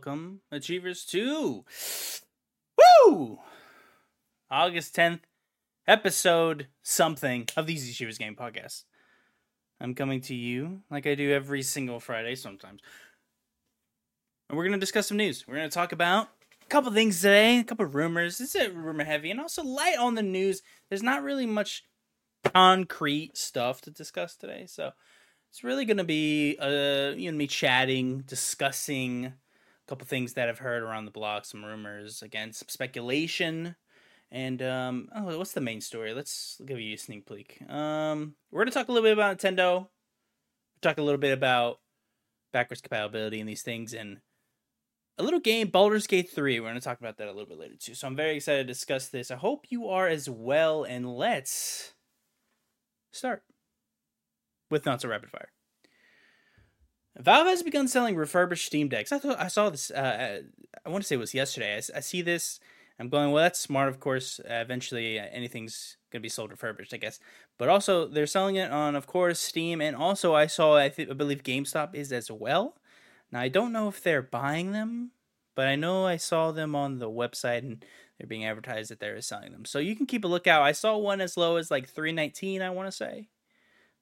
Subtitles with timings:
[0.00, 1.62] welcome, Achievers, to
[3.04, 3.38] Woo!
[4.50, 5.20] August 10th,
[5.86, 8.84] episode something of the Easy Achievers Game Podcast.
[9.78, 12.80] I'm coming to you like I do every single Friday sometimes.
[14.48, 15.44] And we're going to discuss some news.
[15.46, 16.28] We're going to talk about
[16.64, 18.38] a couple things today, a couple rumors.
[18.38, 20.62] This is rumor heavy and also light on the news.
[20.88, 21.84] There's not really much
[22.54, 24.92] concrete stuff to discuss today, so
[25.50, 29.34] it's really going to be uh, you and me chatting, discussing
[29.90, 33.74] couple things that I've heard around the block, some rumors, again, some speculation,
[34.30, 36.14] and um, oh, what's the main story?
[36.14, 37.60] Let's give you a sneak peek.
[37.68, 39.88] Um, we're to talk a little bit about Nintendo.
[40.80, 41.80] Talk a little bit about
[42.52, 44.18] backwards compatibility and these things, and
[45.18, 46.60] a little game, Baldur's Gate 3.
[46.60, 47.94] We're to talk about that a little bit later too.
[47.94, 49.32] So I'm very excited to discuss this.
[49.32, 51.94] I hope you are as well, and let's
[53.12, 53.42] start
[54.70, 55.50] with not so rapid fire.
[57.20, 59.12] Valve has begun selling refurbished Steam decks.
[59.12, 59.90] I thought I saw this.
[59.90, 60.42] Uh,
[60.84, 61.74] I want to say it was yesterday.
[61.74, 62.60] I, I, see this.
[62.98, 63.30] I'm going.
[63.30, 63.88] Well, that's smart.
[63.88, 67.20] Of course, uh, eventually uh, anything's gonna be sold refurbished, I guess.
[67.58, 70.76] But also, they're selling it on, of course, Steam, and also I saw.
[70.76, 72.76] I, th- I believe GameStop is as well.
[73.30, 75.12] Now I don't know if they're buying them,
[75.54, 77.84] but I know I saw them on the website and
[78.18, 79.64] they're being advertised that they're selling them.
[79.64, 80.62] So you can keep a lookout.
[80.62, 82.60] I saw one as low as like 319.
[82.60, 83.28] I want to say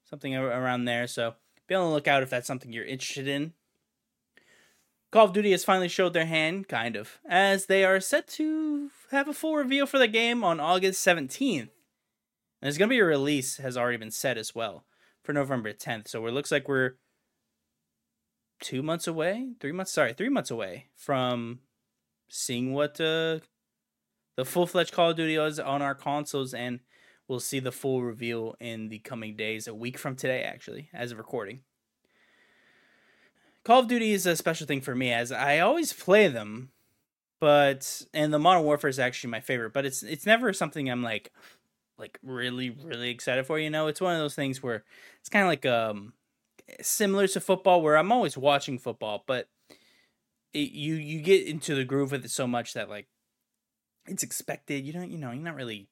[0.09, 1.07] something around there.
[1.07, 1.35] So
[1.69, 3.53] be on the lookout if that's something you're interested in.
[5.11, 8.91] Call of Duty has finally showed their hand, kind of, as they are set to
[9.11, 11.61] have a full reveal for the game on August 17th.
[11.61, 11.71] And
[12.61, 14.85] there's going to be a release, has already been set as well,
[15.23, 16.09] for November 10th.
[16.09, 16.97] So it looks like we're
[18.61, 21.61] two months away, three months, sorry, three months away from
[22.29, 23.39] seeing what uh,
[24.37, 26.81] the full fledged Call of Duty is on our consoles and
[27.29, 31.13] we'll see the full reveal in the coming days, a week from today, actually, as
[31.13, 31.61] of recording.
[33.65, 36.71] Call of Duty is a special thing for me, as I always play them,
[37.39, 41.03] but and the Modern Warfare is actually my favorite, but it's it's never something I'm
[41.03, 41.31] like
[41.99, 43.59] like really really excited for.
[43.59, 44.85] You know, it's one of those things where
[45.21, 46.15] it's kind of like um
[46.81, 49.49] similar to football, where I'm always watching football, but
[50.55, 53.07] it, you you get into the groove with it so much that like
[54.07, 54.87] it's expected.
[54.87, 55.89] You don't you know you're not really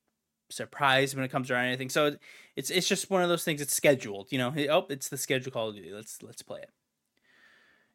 [0.49, 1.89] surprised when it comes around anything.
[1.91, 2.17] So
[2.55, 3.61] it's it's just one of those things.
[3.61, 4.55] It's scheduled, you know.
[4.71, 5.93] Oh, it's the schedule Call of Duty.
[5.93, 6.71] Let's let's play it.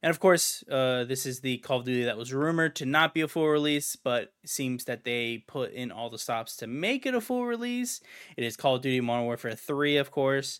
[0.04, 3.14] And of course, uh, this is the Call of Duty that was rumored to not
[3.14, 7.06] be a full release, but seems that they put in all the stops to make
[7.06, 8.02] it a full release.
[8.36, 10.60] It is Call of Duty Modern Warfare 3, of course.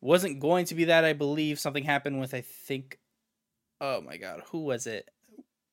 [0.00, 1.58] Wasn't going to be that, I believe.
[1.58, 2.98] Something happened with, I think,
[3.78, 5.10] oh my god, who was it?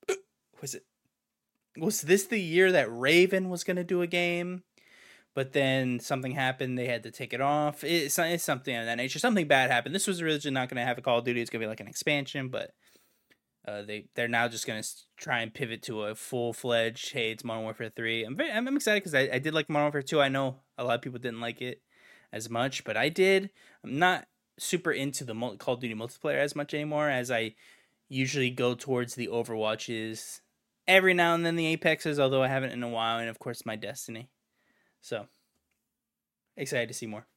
[0.62, 0.84] Was it?
[1.78, 4.64] Was this the year that Raven was going to do a game?
[5.35, 6.79] But then something happened.
[6.79, 7.84] They had to take it off.
[7.84, 9.19] It's, it's something of that nature.
[9.19, 9.94] Something bad happened.
[9.94, 11.41] This was originally not going to have a Call of Duty.
[11.41, 12.72] It's going to be like an expansion, but
[13.68, 17.12] uh, they they're now just going to try and pivot to a full fledged.
[17.12, 18.23] Hey, it's Modern Warfare Three.
[18.23, 20.22] I'm very I'm, excited because I, I did like Modern Warfare Two.
[20.22, 21.81] I know a lot of people didn't like it
[22.31, 23.50] as much, but I did.
[23.84, 27.56] I'm not super into the Call of Duty multiplayer as much anymore as I
[28.07, 30.40] usually go towards the Overwatches.
[30.88, 33.66] Every now and then the Apexes, although I haven't in a while, and of course
[33.66, 34.29] my Destiny.
[35.06, 35.28] So
[36.58, 37.28] excited to see more.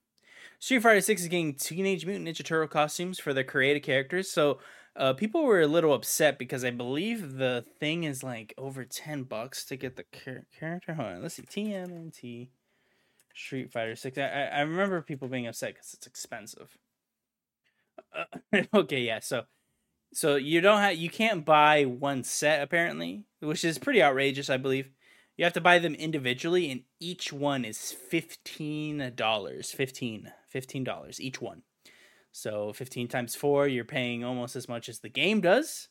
[0.59, 4.31] Street Fighter 6 is getting Teenage Mutant Ninja Turtle costumes for their created characters.
[4.31, 4.59] So
[4.97, 9.25] uh, people were a little upset because I believe the thing is like over 10
[9.25, 10.95] bucks to get the char- character.
[10.95, 11.43] Hold on, let's see.
[11.43, 12.49] TMNT
[13.35, 14.17] Street Fighter 6.
[14.17, 16.79] I, I remember people being upset because it's expensive.
[18.17, 19.21] Uh, okay, yeah.
[19.21, 19.45] So
[20.15, 24.57] so you don't have you can't buy one set apparently, which is pretty outrageous, I
[24.57, 24.89] believe.
[25.39, 29.71] You have to buy them individually, and each one is fifteen dollars.
[29.71, 31.63] Fifteen, fifteen dollars each one.
[32.33, 35.89] So fifteen times four, you're paying almost as much as the game does.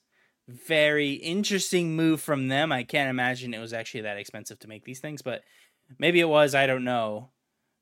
[0.50, 2.72] Very interesting move from them.
[2.74, 5.44] I can't imagine it was actually that expensive to make these things, but
[5.98, 6.54] maybe it was.
[6.54, 7.30] I don't know.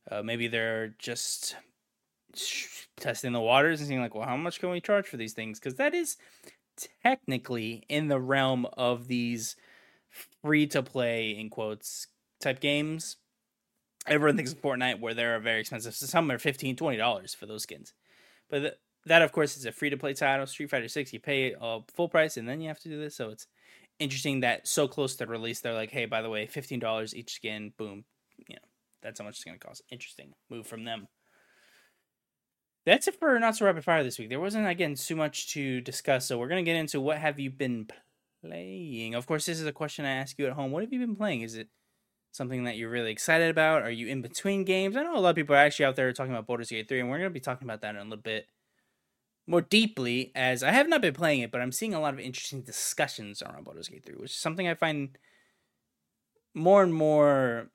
[0.09, 1.55] Uh, maybe they're just
[2.97, 5.59] testing the waters and seeing like, well, how much can we charge for these things?
[5.59, 6.17] Because that is
[7.01, 9.55] technically in the realm of these
[10.41, 12.07] free to play in quotes
[12.41, 13.17] type games.
[14.07, 15.95] Everyone thinks of Fortnite where they're very expensive.
[15.95, 17.93] So some are 15 dollars for those skins.
[18.49, 18.75] But the,
[19.05, 20.45] that of course is a free to play title.
[20.45, 23.15] Street Fighter 6 you pay a full price and then you have to do this.
[23.15, 23.47] So it's
[23.99, 27.73] interesting that so close to release they're like, "Hey, by the way, $15 each skin,
[27.77, 28.05] boom."
[28.47, 28.67] You know,
[29.01, 29.81] that's how much it's going to cost.
[29.89, 31.07] Interesting move from them.
[32.85, 34.29] That's it for not so rapid fire this week.
[34.29, 37.49] There wasn't again too much to discuss, so we're gonna get into what have you
[37.49, 37.87] been
[38.45, 39.15] playing?
[39.15, 40.71] Of course, this is a question I ask you at home.
[40.71, 41.41] What have you been playing?
[41.41, 41.69] Is it
[42.31, 43.81] something that you're really excited about?
[43.81, 44.95] Are you in between games?
[44.95, 46.99] I know a lot of people are actually out there talking about Baldur's Gate 3,
[46.99, 48.47] and we're going to be talking about that in a little bit.
[49.47, 52.19] more deeply as I have not been playing it, but I'm seeing a lot of
[52.19, 55.17] interesting discussions around Baldur's Gate 3, which is something I find
[56.53, 57.69] more and more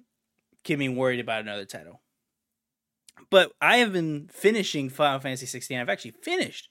[0.65, 2.01] get me worried about another title.
[3.31, 5.79] But I have been finishing Final Fantasy 16.
[5.79, 6.70] I've actually finished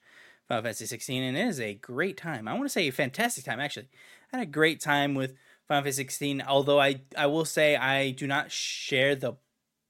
[0.49, 2.47] Final Fantasy 16, and it is a great time.
[2.47, 3.87] I want to say a fantastic time, actually.
[4.33, 5.35] I had a great time with
[5.67, 9.33] Final Fantasy 16, although I, I will say I do not share the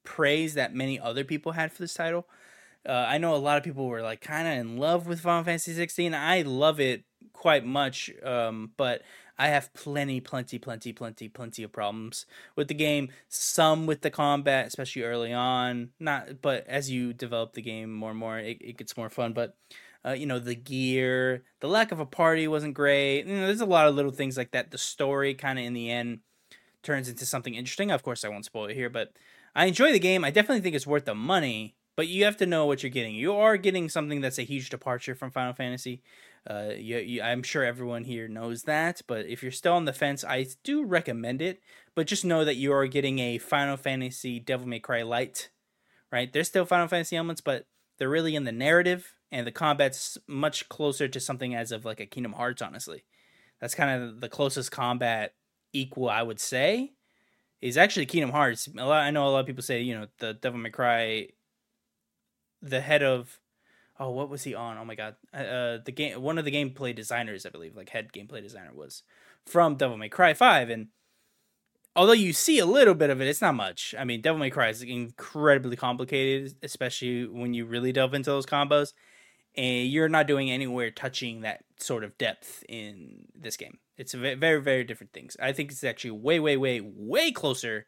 [0.03, 2.27] praise that many other people had for this title.
[2.85, 5.45] Uh, I know a lot of people were like kind of in love with Final
[5.45, 6.13] Fantasy 16.
[6.13, 9.01] I love it quite much, um, but
[9.37, 12.25] I have plenty, plenty, plenty, plenty, plenty of problems
[12.57, 13.07] with the game.
[13.29, 15.91] Some with the combat, especially early on.
[16.01, 19.31] Not, but as you develop the game more and more, it, it gets more fun.
[19.31, 19.55] But
[20.05, 23.25] uh, you know, the gear, the lack of a party wasn't great.
[23.25, 24.71] You know, there's a lot of little things like that.
[24.71, 26.19] The story kind of in the end
[26.83, 27.91] turns into something interesting.
[27.91, 29.11] Of course, I won't spoil it here, but
[29.55, 30.23] I enjoy the game.
[30.23, 33.13] I definitely think it's worth the money but you have to know what you're getting.
[33.13, 36.01] You are getting something that's a huge departure from Final Fantasy.
[36.49, 39.91] Uh, you, you, I'm sure everyone here knows that, but if you're still on the
[39.91, 41.61] fence, I do recommend it.
[41.95, 45.49] But just know that you are getting a Final Fantasy Devil May Cry Light,
[46.09, 46.31] right?
[46.31, 47.65] There's still Final Fantasy elements, but
[47.97, 51.99] they're really in the narrative, and the combat's much closer to something as of like
[51.99, 52.61] a Kingdom Hearts.
[52.61, 53.03] Honestly,
[53.59, 55.33] that's kind of the closest combat
[55.73, 56.93] equal I would say.
[57.61, 58.69] Is actually Kingdom Hearts.
[58.77, 61.27] A lot, I know a lot of people say you know the Devil May Cry
[62.61, 63.39] the head of
[63.99, 66.51] oh what was he on oh my god uh, uh, the game one of the
[66.51, 69.03] gameplay designers i believe like head gameplay designer was
[69.45, 70.87] from devil may cry 5 and
[71.95, 74.49] although you see a little bit of it it's not much i mean devil may
[74.49, 78.93] cry is incredibly complicated especially when you really delve into those combos
[79.59, 84.61] and you're not doing anywhere touching that sort of depth in this game it's very
[84.61, 87.87] very different things i think it's actually way way way way closer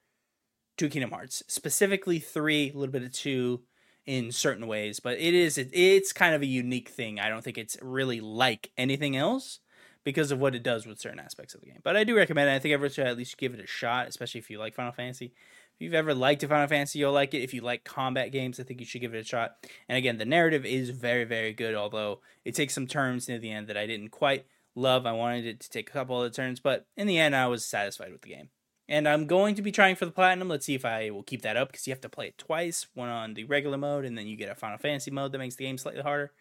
[0.78, 3.62] to kingdom hearts specifically 3 a little bit of 2
[4.06, 7.20] in certain ways, but it is it, it's kind of a unique thing.
[7.20, 9.60] I don't think it's really like anything else
[10.04, 11.80] because of what it does with certain aspects of the game.
[11.84, 12.56] But I do recommend it.
[12.56, 14.92] I think everyone should at least give it a shot, especially if you like Final
[14.92, 15.34] Fantasy.
[15.80, 17.42] If you've ever liked a Final Fantasy, you'll like it.
[17.42, 19.56] If you like combat games, I think you should give it a shot.
[19.90, 23.52] And again, the narrative is very, very good, although it takes some turns near the
[23.52, 24.46] end that I didn't quite
[24.76, 25.06] love.
[25.06, 27.66] I wanted it to take a couple of turns, but in the end, I was
[27.66, 28.50] satisfied with the game.
[28.88, 30.50] And I'm going to be trying for the platinum.
[30.50, 32.88] Let's see if I will keep that up because you have to play it twice
[32.94, 35.56] one on the regular mode, and then you get a Final Fantasy mode that makes
[35.56, 36.32] the game slightly harder.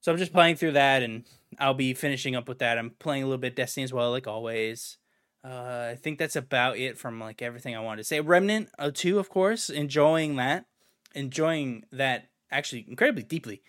[0.00, 1.24] So I'm just playing through that, and
[1.58, 2.78] I'll be finishing up with that.
[2.78, 4.96] I'm playing a little bit Destiny as well, like always.
[5.42, 8.20] Uh, I think that's about it from like everything I wanted to say.
[8.20, 10.66] Remnant uh, 2, of course, enjoying that,
[11.14, 13.62] enjoying that actually incredibly deeply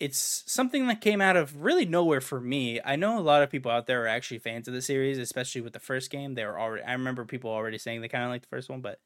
[0.00, 2.80] it's something that came out of really nowhere for me.
[2.84, 5.60] I know a lot of people out there are actually fans of the series, especially
[5.60, 6.34] with the first game.
[6.34, 8.80] They were already I remember people already saying they kind of like the first one,
[8.80, 8.98] but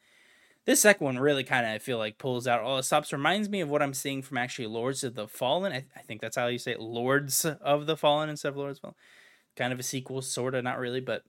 [0.65, 3.13] this second one really kind of I feel like pulls out all the stops.
[3.13, 5.73] Reminds me of what I'm seeing from actually Lords of the Fallen.
[5.73, 8.79] I, I think that's how you say it, Lords of the Fallen instead of Lords
[8.79, 8.97] of Fallen.
[9.57, 11.23] Kind of a sequel, sort of, not really, but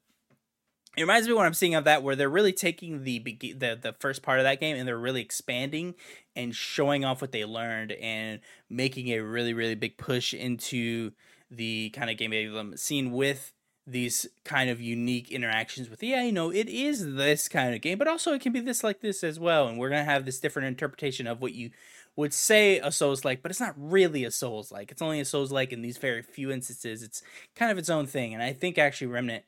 [0.98, 3.96] it reminds me what I'm seeing of that where they're really taking the the the
[4.00, 5.96] first part of that game and they're really expanding
[6.36, 8.40] and showing off what they learned and
[8.70, 11.12] making a really really big push into
[11.52, 13.54] the kind of game they've seen with
[13.88, 17.98] these kind of unique interactions with yeah you know it is this kind of game
[17.98, 20.40] but also it can be this like this as well and we're gonna have this
[20.40, 21.72] different interpretation of what you
[22.16, 24.92] would say a souls like but it's not really a souls like.
[24.92, 27.02] It's only a souls like in these very few instances.
[27.02, 27.24] It's
[27.56, 29.44] kind of its own thing and i think actually remnant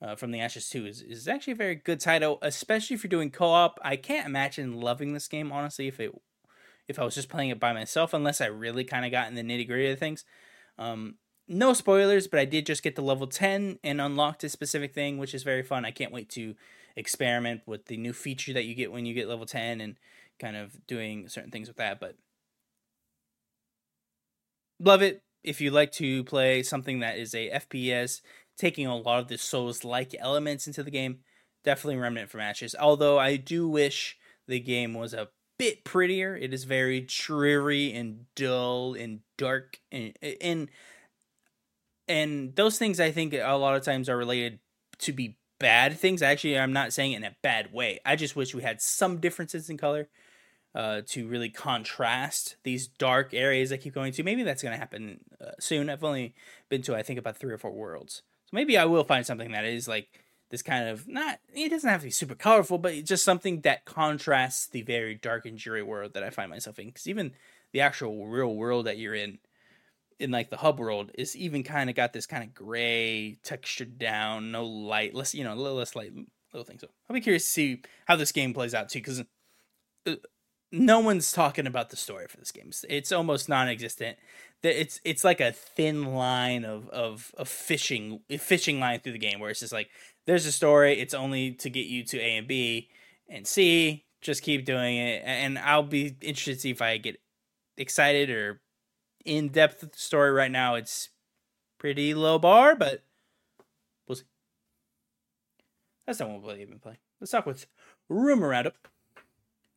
[0.00, 3.08] uh, from the Ashes 2 is, is actually a very good title, especially if you're
[3.08, 3.78] doing co-op.
[3.82, 6.12] I can't imagine loving this game honestly if it
[6.86, 9.34] if I was just playing it by myself, unless I really kind of got in
[9.34, 10.24] the nitty gritty of things.
[10.78, 14.94] Um, no spoilers, but I did just get to level 10 and unlocked a specific
[14.94, 15.84] thing, which is very fun.
[15.84, 16.54] I can't wait to
[16.96, 19.96] experiment with the new feature that you get when you get level 10 and
[20.38, 22.00] kind of doing certain things with that.
[22.00, 22.16] But
[24.80, 25.22] love it.
[25.44, 28.22] If you like to play something that is a FPS
[28.58, 31.20] taking a lot of the Souls like elements into the game.
[31.64, 32.74] Definitely Remnant from Ashes.
[32.78, 36.36] Although I do wish the game was a bit prettier.
[36.36, 40.68] It is very dreary and dull and dark and and
[42.06, 44.60] and those things I think a lot of times are related
[45.00, 46.22] to be bad things.
[46.22, 48.00] Actually, I'm not saying it in a bad way.
[48.06, 50.08] I just wish we had some differences in color
[50.74, 54.22] uh, to really contrast these dark areas I keep going to.
[54.22, 55.90] Maybe that's going to happen uh, soon.
[55.90, 56.34] I've only
[56.68, 58.22] been to I think about three or four worlds.
[58.48, 60.08] So maybe I will find something that is like
[60.50, 63.84] this kind of not it doesn't have to be super colorful, but just something that
[63.84, 66.86] contrasts the very dark and dreary world that I find myself in.
[66.86, 67.32] Because even
[67.72, 69.38] the actual real world that you're in,
[70.18, 73.98] in like the hub world, is even kind of got this kind of gray textured
[73.98, 76.12] down, no light, less you know, a little less light,
[76.54, 76.78] little thing.
[76.78, 79.22] So I'll be curious to see how this game plays out too, because
[80.06, 80.14] uh,
[80.72, 82.70] no one's talking about the story for this game.
[82.88, 84.16] It's almost non-existent.
[84.62, 89.38] It's it's like a thin line of of of fishing fishing line through the game
[89.38, 89.88] where it's just like
[90.26, 90.98] there's a story.
[90.98, 92.88] It's only to get you to A and B
[93.28, 94.04] and C.
[94.20, 97.20] Just keep doing it, and I'll be interested to see if I get
[97.76, 98.60] excited or
[99.24, 100.32] in depth story.
[100.32, 101.10] Right now, it's
[101.78, 103.04] pretty low bar, but
[104.08, 104.24] we'll see.
[106.04, 106.98] That's not what we'll even playing.
[107.20, 107.66] Let's talk with
[108.08, 108.88] rumor roundup.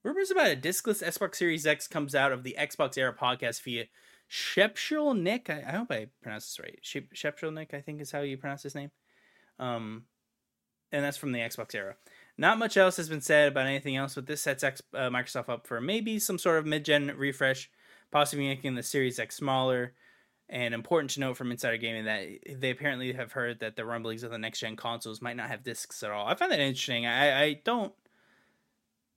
[0.03, 3.85] Rumors about a discless Xbox Series X comes out of the Xbox Era podcast via
[4.31, 5.50] Shepshel Nick.
[5.50, 6.79] I, I, hope I pronounced this right.
[7.13, 8.91] Shepshel Nick, I think is how you pronounce his name.
[9.59, 10.05] Um,
[10.91, 11.95] and that's from the Xbox Era.
[12.38, 15.50] Not much else has been said about anything else, but this sets X, uh, Microsoft
[15.50, 17.69] up for maybe some sort of mid-gen refresh,
[18.09, 19.93] possibly making the Series X smaller.
[20.50, 24.23] And important to note from Insider Gaming that they apparently have heard that the rumblings
[24.23, 26.27] of the next gen consoles might not have discs at all.
[26.27, 27.05] I find that interesting.
[27.05, 27.93] I, I don't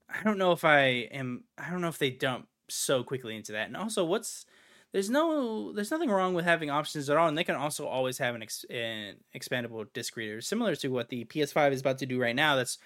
[0.09, 1.45] I don't know if I am.
[1.59, 3.67] I don't know if they dump so quickly into that.
[3.67, 4.47] And also, what's
[4.95, 8.17] there's no there's nothing wrong with having options at all, and they can also always
[8.19, 12.07] have an, ex, an expandable disc reader, similar to what the PS5 is about to
[12.07, 12.55] do right now.
[12.55, 12.79] That's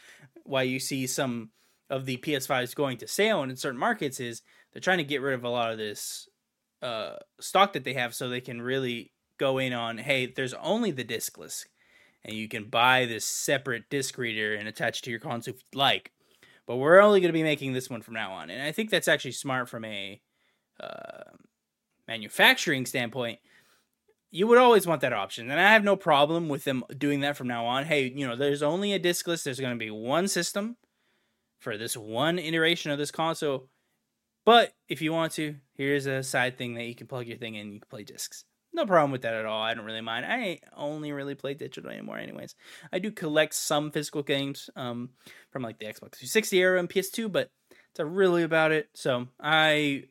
[0.45, 1.51] why you see some
[1.91, 4.41] of the PS5s going to sale and in certain markets is
[4.73, 6.31] they're trying to get rid of a lot of this
[6.81, 10.91] uh, stock that they have, so they can really go in on hey, there's only
[10.91, 11.67] the discless,
[12.25, 15.79] and you can buy this separate disc reader and attach to your console if you
[15.79, 16.11] like
[16.67, 18.51] but we're only going to be making this one from now on.
[18.51, 20.21] And I think that's actually smart from a
[20.79, 21.31] uh,
[22.09, 23.39] manufacturing standpoint.
[24.31, 27.37] You would always want that option, and I have no problem with them doing that
[27.37, 27.85] from now on.
[27.85, 29.45] Hey, you know, there's only a discless.
[29.45, 30.77] There's going to be one system
[31.61, 33.69] for this one iteration of this console.
[34.45, 37.55] But if you want to, here's a side thing that you can plug your thing
[37.55, 37.73] in.
[37.73, 39.63] You can play discs no problem with that at all.
[39.63, 40.27] I don't really mind.
[40.27, 42.55] I only really play digital anymore, anyways.
[42.93, 45.11] I do collect some physical games um,
[45.51, 47.51] from like the Xbox 360 era and PS2, but
[47.95, 48.89] that's really about it.
[48.95, 50.05] So I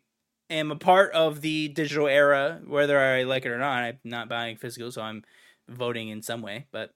[0.49, 3.83] am a part of the digital era, whether I like it or not.
[3.83, 5.23] I'm not buying physical, so I'm
[5.67, 6.67] voting in some way.
[6.71, 6.91] But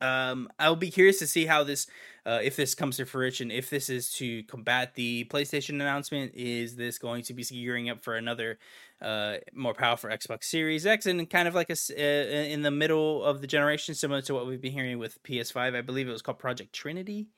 [0.00, 1.86] um, I'll be curious to see how this,
[2.26, 6.76] uh, if this comes to fruition, if this is to combat the PlayStation announcement, is
[6.76, 8.58] this going to be gearing up for another
[9.00, 13.24] uh, more powerful Xbox Series X and kind of like a uh, in the middle
[13.24, 15.76] of the generation, similar to what we've been hearing with PS5.
[15.76, 17.28] I believe it was called Project Trinity,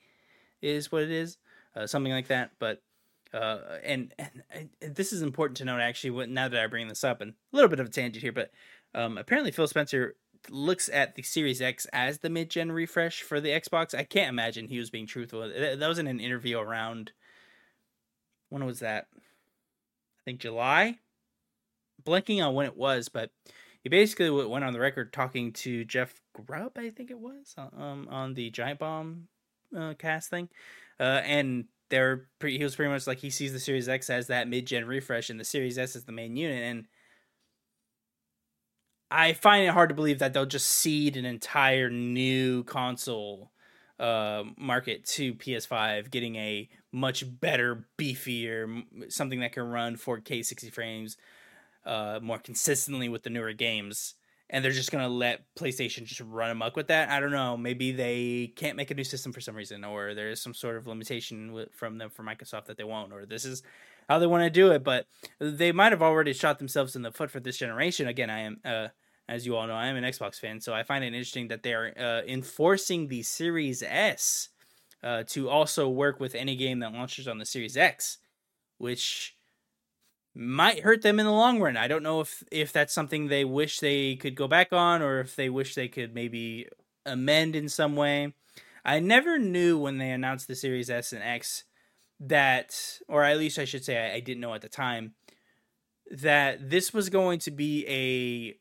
[0.61, 1.37] is what it is,
[1.75, 2.51] uh, something like that.
[2.59, 2.81] But
[3.33, 6.27] uh, and, and, and this is important to note actually.
[6.27, 8.51] Now that I bring this up, and a little bit of a tangent here, but
[8.93, 10.15] um, apparently Phil Spencer
[10.49, 13.93] looks at the Series X as the mid gen refresh for the Xbox.
[13.93, 15.41] I can't imagine he was being truthful.
[15.41, 17.11] That was in an interview around
[18.49, 19.07] when was that?
[19.15, 20.99] I think July.
[22.03, 23.31] Blanking on when it was, but
[23.83, 28.07] he basically went on the record talking to Jeff Grubb, I think it was, um,
[28.09, 29.27] on the Giant Bomb
[29.77, 30.49] uh, cast thing,
[30.99, 34.27] uh, and they're pretty, he was pretty much like he sees the Series X as
[34.27, 36.85] that mid gen refresh, and the Series S is the main unit, and
[39.11, 43.51] I find it hard to believe that they'll just cede an entire new console
[43.99, 50.69] uh, market to PS5, getting a much better, beefier, something that can run 4K 60
[50.69, 51.17] frames
[51.85, 54.15] uh, more consistently with the newer games.
[54.49, 57.09] And they're just gonna let PlayStation just run amok with that.
[57.09, 57.55] I don't know.
[57.55, 60.87] Maybe they can't make a new system for some reason, or there's some sort of
[60.87, 63.61] limitation from them for Microsoft that they won't, or this is
[64.07, 64.83] how they want to do it.
[64.83, 65.05] But
[65.39, 68.07] they might have already shot themselves in the foot for this generation.
[68.07, 68.87] Again, I am uh,
[69.29, 71.61] as you all know, I am an Xbox fan, so I find it interesting that
[71.61, 74.49] they are uh, enforcing the Series S
[75.03, 78.17] uh, to also work with any game that launches on the Series X,
[78.79, 79.35] which
[80.39, 81.75] might hurt them in the long run.
[81.75, 85.19] I don't know if if that's something they wish they could go back on, or
[85.19, 86.67] if they wish they could maybe
[87.05, 88.33] amend in some way.
[88.85, 91.65] I never knew when they announced the Series S and X
[92.21, 95.13] that, or at least I should say, I, I didn't know at the time
[96.09, 98.57] that this was going to be a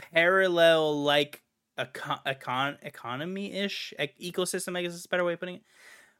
[0.00, 1.42] parallel like
[1.76, 4.78] econ, econ economy ish ecosystem.
[4.78, 5.62] I guess is a better way of putting it.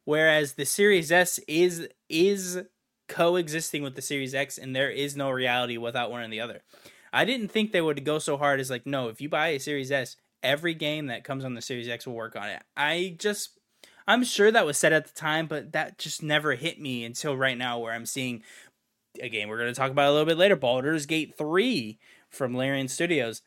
[0.04, 2.62] Whereas the Series S is is
[3.08, 6.62] coexisting with the Series X, and there is no reality without one or the other.
[7.12, 9.60] I didn't think they would go so hard as like, no, if you buy a
[9.60, 12.62] Series S, every game that comes on the Series X will work on it.
[12.76, 13.58] I just,
[14.06, 17.36] I'm sure that was said at the time, but that just never hit me until
[17.36, 18.42] right now, where I'm seeing
[19.20, 19.48] again.
[19.48, 20.56] We're going to talk about a little bit later.
[20.56, 21.98] Baldur's Gate three
[22.30, 23.42] from Larian Studios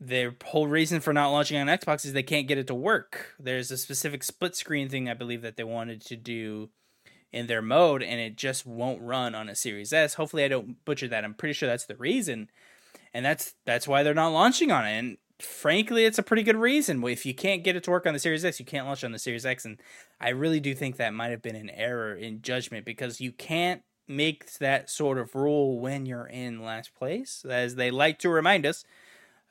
[0.00, 3.34] their whole reason for not launching on Xbox is they can't get it to work.
[3.38, 6.70] There's a specific split screen thing I believe that they wanted to do
[7.32, 10.14] in their mode, and it just won't run on a Series S.
[10.14, 11.24] Hopefully, I don't butcher that.
[11.24, 12.50] I'm pretty sure that's the reason,
[13.14, 14.98] and that's that's why they're not launching on it.
[14.98, 17.02] And frankly, it's a pretty good reason.
[17.04, 19.12] If you can't get it to work on the Series X, you can't launch on
[19.12, 19.64] the Series X.
[19.64, 19.80] And
[20.20, 23.82] I really do think that might have been an error in judgment because you can't
[24.08, 28.66] make that sort of rule when you're in last place, as they like to remind
[28.66, 28.84] us.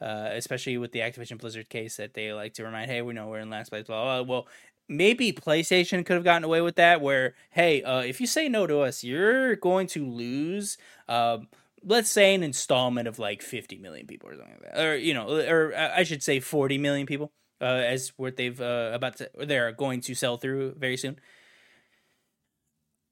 [0.02, 3.28] Uh, especially with the Activision Blizzard case, that they like to remind, "Hey, we know
[3.28, 4.34] we're in last place." Blah, blah, blah.
[4.34, 4.48] Well,
[4.90, 8.68] maybe PlayStation could have gotten away with that, where, "Hey, uh, if you say no
[8.68, 10.78] to us, you're going to lose."
[11.08, 11.40] Uh,
[11.84, 15.14] let's say an installment of like 50 million people or something like that or you
[15.14, 17.32] know or i should say 40 million people
[17.62, 21.20] uh, as what they've uh, about to they're going to sell through very soon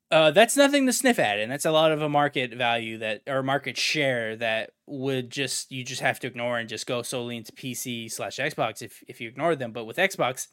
[0.09, 3.21] uh, that's nothing to sniff at and that's a lot of a market value that
[3.27, 7.35] or market share that would just you just have to ignore and just go solely
[7.35, 10.47] into pc slash xbox if, if you ignore them but with xbox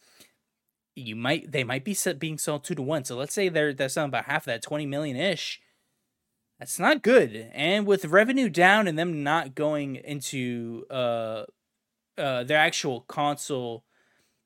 [0.97, 3.89] you might they might be being sold two to one so let's say they're they're
[3.89, 5.61] selling about half of that 20 million ish
[6.59, 7.51] that's not good.
[7.53, 11.45] And with revenue down and them not going into uh,
[12.17, 13.85] uh, their actual console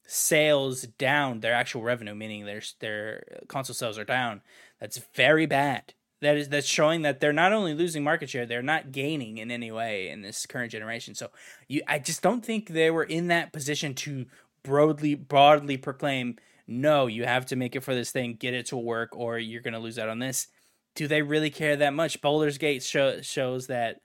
[0.06, 4.40] sales down, their actual revenue, meaning their their console sales are down.
[4.80, 5.94] That's very bad.
[6.20, 9.50] That is that's showing that they're not only losing market share, they're not gaining in
[9.50, 11.14] any way in this current generation.
[11.14, 11.28] So
[11.68, 14.26] you, I just don't think they were in that position to
[14.68, 18.76] broadly broadly proclaim, no, you have to make it for this thing, get it to
[18.76, 20.48] work, or you're gonna lose out on this
[20.98, 22.20] do they really care that much?
[22.20, 24.00] Baldur's Gate show, shows that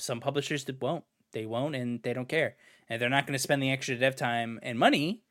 [0.00, 1.04] some publishers won't.
[1.32, 2.56] They won't, and they don't care,
[2.88, 5.24] and they're not going to spend the extra dev time and money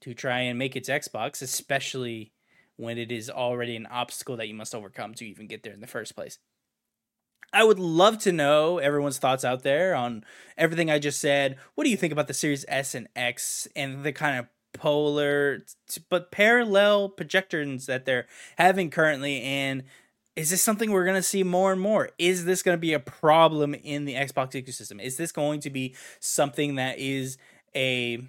[0.00, 2.32] to try and make its Xbox, especially
[2.76, 5.80] when it is already an obstacle that you must overcome to even get there in
[5.80, 6.38] the first place.
[7.52, 10.24] I would love to know everyone's thoughts out there on
[10.56, 11.56] everything I just said.
[11.74, 15.64] What do you think about the Series S and X and the kind of polar
[16.08, 19.82] but parallel projections that they're having currently and
[20.34, 22.08] is this something we're going to see more and more?
[22.18, 24.98] Is this going to be a problem in the Xbox ecosystem?
[25.02, 27.36] Is this going to be something that is
[27.76, 28.26] a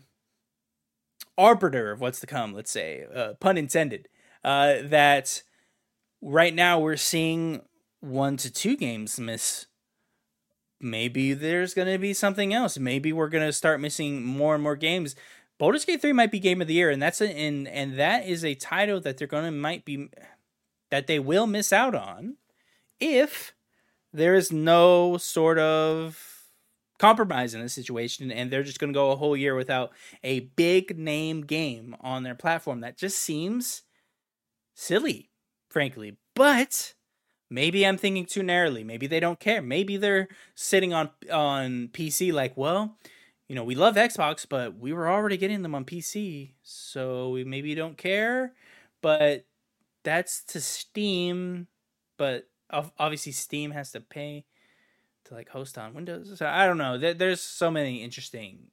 [1.38, 4.10] arbiter of what's to come, let's say, uh, pun intended,
[4.44, 5.44] uh, that
[6.22, 7.62] right now we're seeing
[8.04, 9.68] one to two games miss.
[10.82, 12.78] Maybe there's going to be something else.
[12.78, 15.16] Maybe we're going to start missing more and more games.
[15.58, 18.28] Baldur's Gate 3 might be game of the year and that's a, and and that
[18.28, 20.10] is a title that they're going to might be
[20.92, 22.36] that they will miss out on
[23.00, 23.54] if
[24.12, 26.50] there is no sort of
[27.00, 29.92] compromise in the situation and they're just going to go a whole year without
[30.24, 33.84] a big name game on their platform that just seems
[34.74, 35.30] silly
[35.70, 36.94] frankly but
[37.54, 42.34] maybe i'm thinking too narrowly maybe they don't care maybe they're sitting on on pc
[42.34, 42.98] like well
[43.48, 47.44] you know we love xbox but we were already getting them on pc so we
[47.44, 48.54] maybe don't care
[49.02, 49.46] but
[50.04, 51.68] that's to Steam,
[52.18, 54.46] but obviously Steam has to pay
[55.26, 56.38] to like host on Windows.
[56.38, 56.98] So I don't know.
[56.98, 58.68] There's so many interesting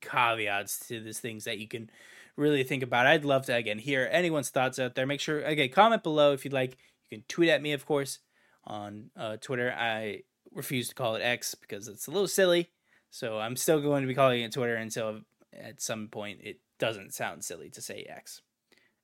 [0.00, 1.90] caveats to these things that you can
[2.36, 3.06] really think about.
[3.06, 5.06] I'd love to again hear anyone's thoughts out there.
[5.06, 6.76] Make sure again comment below if you'd like.
[7.10, 8.20] You can tweet at me, of course,
[8.64, 9.74] on uh, Twitter.
[9.76, 12.70] I refuse to call it X because it's a little silly.
[13.10, 17.12] So I'm still going to be calling it Twitter until at some point it doesn't
[17.12, 18.42] sound silly to say X.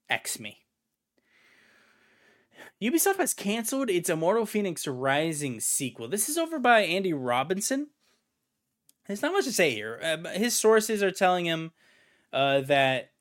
[0.08, 0.58] X me.
[2.82, 6.08] Ubisoft has canceled its Immortal Fenyx Rising sequel.
[6.08, 7.88] This is over by Andy Robinson.
[9.06, 10.00] There's not much to say here.
[10.02, 11.72] Uh, his sources are telling him
[12.32, 13.12] uh, that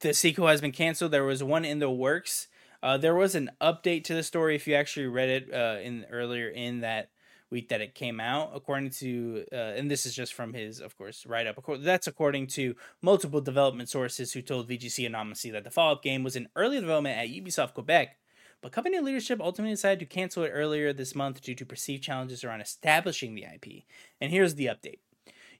[0.00, 1.12] the sequel has been canceled.
[1.12, 2.48] There was one in the works.
[2.82, 6.06] Uh, there was an update to the story if you actually read it uh, in
[6.10, 7.10] earlier in that
[7.50, 10.96] week that it came out, according to, uh, and this is just from his, of
[10.96, 11.62] course, write up.
[11.80, 16.22] That's according to multiple development sources who told VGC Anonymously that the follow up game
[16.22, 18.16] was in early development at Ubisoft Quebec,
[18.62, 22.44] but company leadership ultimately decided to cancel it earlier this month due to perceived challenges
[22.44, 23.84] around establishing the IP.
[24.20, 24.98] And here's the update.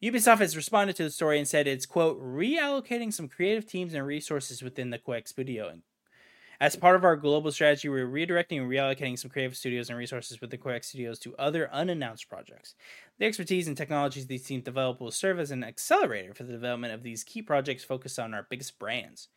[0.02, 4.06] Ubisoft has responded to the story and said it's, quote, reallocating some creative teams and
[4.06, 5.68] resources within the Quebec studio,
[6.60, 10.40] as part of our global strategy, we're redirecting and reallocating some creative studios and resources
[10.40, 12.74] with the Quebec studios to other unannounced projects.
[13.18, 16.92] The expertise and technologies these teams develop will serve as an accelerator for the development
[16.92, 19.28] of these key projects focused on our biggest brands.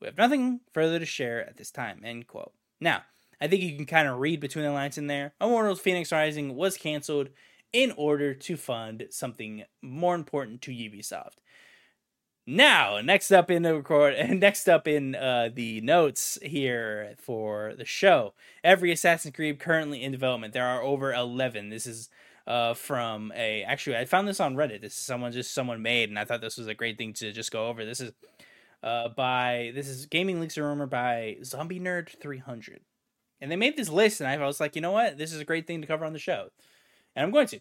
[0.00, 2.00] We have nothing further to share at this time.
[2.04, 2.52] End quote.
[2.80, 3.02] Now,
[3.40, 5.34] I think you can kind of read between the lines in there.
[5.40, 7.28] Immortals Fenyx Rising was canceled
[7.72, 11.36] in order to fund something more important to Ubisoft.
[12.50, 17.74] Now, next up in the record, and next up in uh, the notes here for
[17.76, 18.32] the show,
[18.64, 20.54] every Assassin's Creed currently in development.
[20.54, 21.68] There are over eleven.
[21.68, 22.08] This is
[22.46, 24.80] uh, from a actually I found this on Reddit.
[24.80, 27.32] This is someone just someone made, and I thought this was a great thing to
[27.32, 27.84] just go over.
[27.84, 28.12] This is
[28.82, 32.80] uh, by this is Gaming Leaks a Rumor by Zombie Nerd three hundred,
[33.42, 35.44] and they made this list, and I was like, you know what, this is a
[35.44, 36.48] great thing to cover on the show,
[37.14, 37.60] and I'm going to.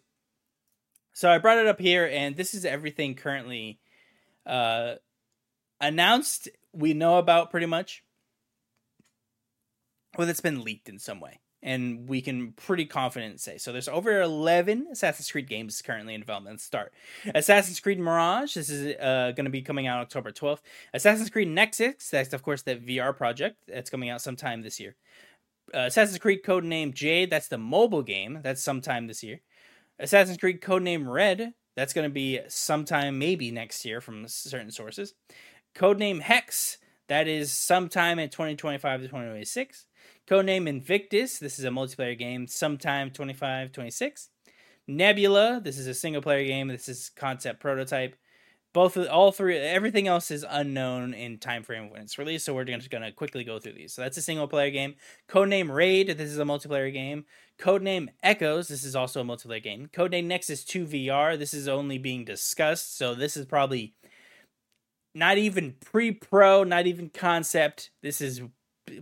[1.11, 3.81] So I brought it up here, and this is everything currently
[4.47, 4.95] uh,
[5.81, 6.49] announced.
[6.73, 8.03] We know about pretty much.
[10.17, 13.71] Well, it's been leaked in some way and we can pretty confident say so.
[13.71, 16.61] There's over 11 Assassin's Creed games currently in development.
[16.61, 16.93] Start
[17.33, 18.53] Assassin's Creed Mirage.
[18.53, 20.61] This is uh, going to be coming out October 12th.
[20.93, 22.09] Assassin's Creed Nexus.
[22.09, 24.95] That's of course that VR project that's coming out sometime this year.
[25.73, 27.29] Uh, Assassin's Creed Codename Jade.
[27.29, 28.39] That's the mobile game.
[28.43, 29.41] That's sometime this year.
[29.99, 31.53] Assassin's Creed Codename Red.
[31.77, 35.13] That's going to be sometime maybe next year from certain sources.
[35.75, 36.79] Codename Hex.
[37.07, 39.85] That is sometime in 2025 to 2026.
[40.27, 44.29] Codename Invictus, this is a multiplayer game, sometime 25, 26.
[44.87, 46.67] Nebula, this is a single player game.
[46.67, 48.15] This is concept prototype.
[48.77, 52.45] Both of all three, everything else is unknown in time frame when it's released.
[52.45, 53.91] So we're just gonna quickly go through these.
[53.91, 54.93] So that's a single player game.
[55.27, 57.25] Codename Raid, this is a multiplayer game.
[57.57, 59.89] Codename Echoes, this is also a multiplayer game.
[59.91, 62.95] Codename Nexus 2 VR, this is only being discussed.
[62.95, 63.95] So this is probably
[65.15, 67.89] not even pre-pro, not even concept.
[68.03, 68.43] This is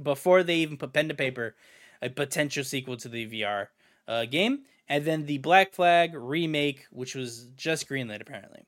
[0.01, 1.57] before they even put pen to paper
[2.01, 3.67] a potential sequel to the VR
[4.07, 8.65] uh, game, and then the Black Flag remake, which was just greenlit apparently,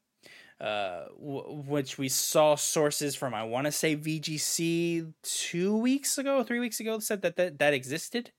[0.60, 3.34] uh, w- which we saw sources from.
[3.34, 7.74] I want to say VGC two weeks ago, three weeks ago, said that that, that
[7.74, 8.32] existed.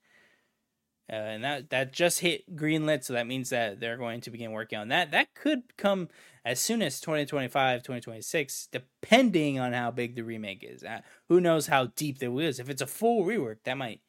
[1.11, 4.51] Uh, and that that just hit greenlit, so that means that they're going to begin
[4.51, 5.09] working on that.
[5.09, 6.09] That could come
[6.45, 10.83] as soon as 2025, 2026, depending on how big the remake is.
[10.83, 12.59] Uh, who knows how deep it is?
[12.59, 14.01] If it's a full rework, that might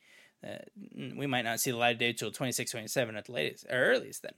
[0.46, 0.58] uh,
[1.16, 3.76] we might not see the light of day till 26, 27 at the latest or
[3.76, 4.32] earliest then.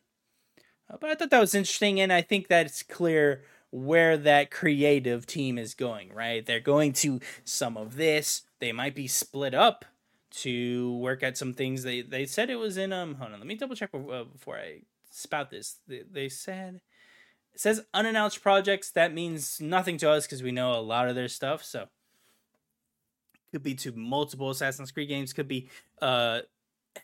[0.88, 4.52] Uh, but I thought that was interesting, and I think that it's clear where that
[4.52, 6.14] creative team is going.
[6.14, 8.42] Right, they're going to some of this.
[8.60, 9.84] They might be split up
[10.30, 11.82] to work at some things.
[11.82, 13.16] They they said it was in um.
[13.16, 15.78] Hold on, let me double check uh, before I spout this.
[15.88, 16.80] They, they said
[17.54, 18.90] it says unannounced projects.
[18.90, 21.64] That means nothing to us because we know a lot of their stuff.
[21.64, 21.88] So
[23.50, 25.32] could be to multiple Assassin's Creed games.
[25.32, 25.68] Could be
[26.00, 26.40] uh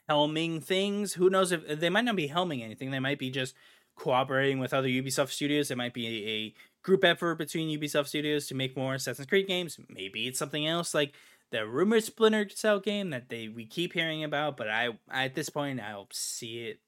[0.09, 1.15] helming things.
[1.15, 2.91] Who knows if they might not be helming anything.
[2.91, 3.55] They might be just
[3.99, 5.71] cooperating with other Ubisoft studios.
[5.71, 9.79] It might be a, group effort between Ubisoft studios to make more Assassin's Creed games.
[9.91, 11.13] Maybe it's something else like
[11.51, 15.51] the rumored Splinter Cell game that they we keep hearing about, but I at this
[15.51, 16.81] point I'll see it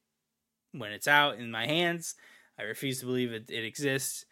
[0.73, 2.15] when it's out in my hands.
[2.59, 4.25] I refuse to believe it, it exists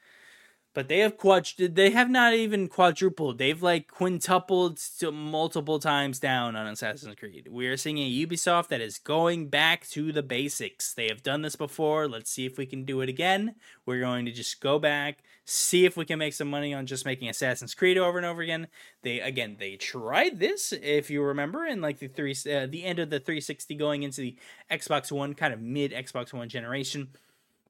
[0.79, 1.75] but they have quadrupled.
[1.75, 3.39] They have not even quadrupled.
[3.39, 7.49] They've like quintupled to multiple times down on Assassin's Creed.
[7.51, 10.95] We are seeing a Ubisoft that is going back to the basics.
[10.95, 12.07] They have done this before.
[12.07, 13.57] Let's see if we can do it again.
[13.87, 17.05] We're going to just go back, see if we can make some money on just
[17.05, 18.69] making Assassin's Creed over and over again.
[19.03, 23.01] They again, they tried this if you remember in like the three, uh, the end
[23.01, 24.37] of the 360 going into the
[24.71, 27.09] Xbox One, kind of mid Xbox One generation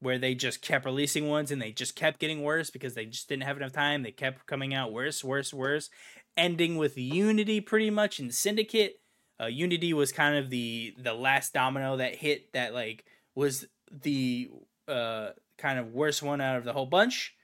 [0.00, 3.28] where they just kept releasing ones and they just kept getting worse because they just
[3.28, 4.02] didn't have enough time.
[4.02, 5.90] They kept coming out worse, worse, worse,
[6.36, 9.00] ending with Unity pretty much in Syndicate.
[9.40, 14.50] Uh, Unity was kind of the the last domino that hit that like was the
[14.86, 17.34] uh, kind of worst one out of the whole bunch.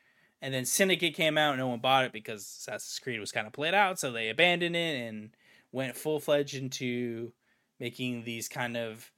[0.43, 3.47] And then Syndicate came out, and no one bought it because Assassin's Creed was kind
[3.47, 5.31] of played out, so they abandoned it and
[5.73, 7.33] went full fledged into
[7.81, 9.11] making these kind of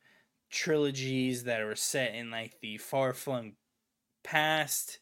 [0.51, 3.53] trilogies that were set in like the far flung
[4.23, 4.99] past,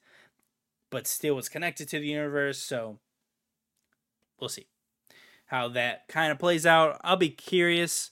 [0.90, 2.58] but still was connected to the universe.
[2.58, 2.98] So
[4.38, 4.66] we'll see
[5.46, 7.00] how that kind of plays out.
[7.04, 8.10] I'll be curious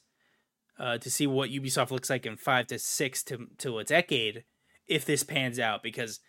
[0.78, 4.44] uh, to see what Ubisoft looks like in five to six to to a decade
[4.86, 5.82] if this pans out.
[5.82, 6.20] Because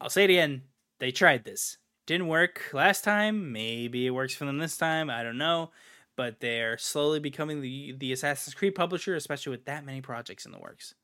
[0.00, 0.62] I'll say it again,
[0.98, 3.52] they tried this, didn't work last time.
[3.52, 5.10] Maybe it works for them this time.
[5.10, 5.70] I don't know
[6.16, 10.52] but they're slowly becoming the the Assassin's Creed publisher, especially with that many projects in
[10.52, 10.94] the works.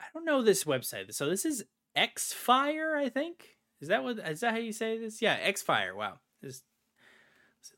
[0.00, 1.12] I don't know this website.
[1.14, 1.64] So this is
[1.96, 3.56] Xfire, I think.
[3.80, 5.22] Is that what is that how you say this?
[5.22, 5.94] Yeah, Xfire.
[5.94, 6.18] Wow.
[6.42, 6.62] This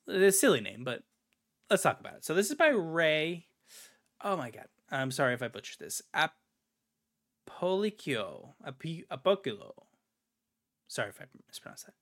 [0.06, 1.02] a silly name, but
[1.68, 2.24] let's talk about it.
[2.24, 3.46] So this is by Ray.
[4.22, 4.66] Oh my god.
[4.90, 6.02] I'm sorry if I butchered this.
[6.14, 6.30] Apolicchio.
[8.66, 9.72] Apoculo.
[10.88, 11.94] Sorry if I mispronounced that.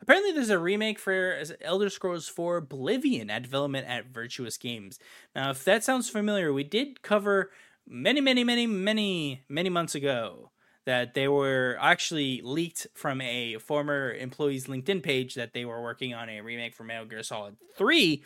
[0.00, 4.98] Apparently, there's a remake for Elder Scrolls 4 Oblivion at development at Virtuos Games.
[5.34, 7.50] Now, if that sounds familiar, we did cover
[7.86, 10.50] many, many, many, many, many months ago
[10.84, 16.14] that they were actually leaked from a former employee's LinkedIn page that they were working
[16.14, 18.22] on a remake for Metal Gear Solid 3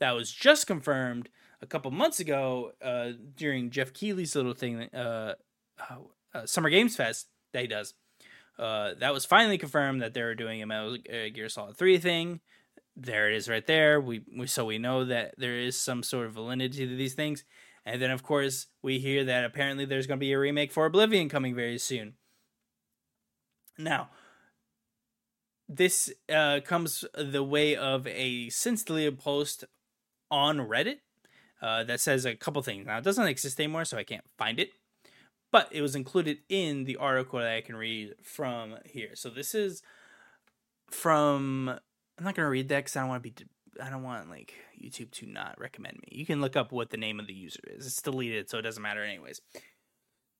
[0.00, 1.28] that was just confirmed
[1.60, 5.34] a couple months ago uh, during Geoff Keighley's little thing, uh,
[5.80, 7.94] uh, Summer Games Fest that he does
[8.58, 12.40] uh, that was finally confirmed that they were doing a Metal Gear Solid 3 thing.
[12.96, 14.00] There it is right there.
[14.00, 17.44] We, we so we know that there is some sort of validity to these things.
[17.84, 20.86] And then, of course, we hear that apparently there's going to be a remake for
[20.86, 22.14] Oblivion coming very soon.
[23.76, 24.08] Now,
[25.68, 29.64] this uh, comes the way of a since deleted post
[30.30, 30.98] on Reddit
[31.60, 32.86] uh, that says a couple things.
[32.86, 34.70] Now, it doesn't exist anymore, so I can't find it,
[35.54, 39.10] but it was included in the article that I can read from here.
[39.14, 39.82] So this is
[40.90, 41.78] from.
[42.18, 43.46] I'm not gonna read that because I don't want to be.
[43.80, 46.08] I don't want like YouTube to not recommend me.
[46.10, 47.86] You can look up what the name of the user is.
[47.86, 49.40] It's deleted, so it doesn't matter anyways.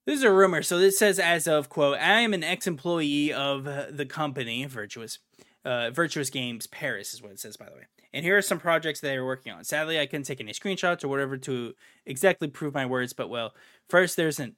[0.04, 0.62] This is a rumor.
[0.62, 5.18] So this says, as of quote, I am an ex-employee of the company Virtuos,
[5.64, 7.86] uh, Virtuos Games Paris is what it says, by the way.
[8.12, 9.62] And here are some projects they are working on.
[9.62, 11.74] Sadly, I couldn't take any screenshots or whatever to
[12.04, 13.54] exactly prove my words, but well,
[13.88, 14.56] first there's an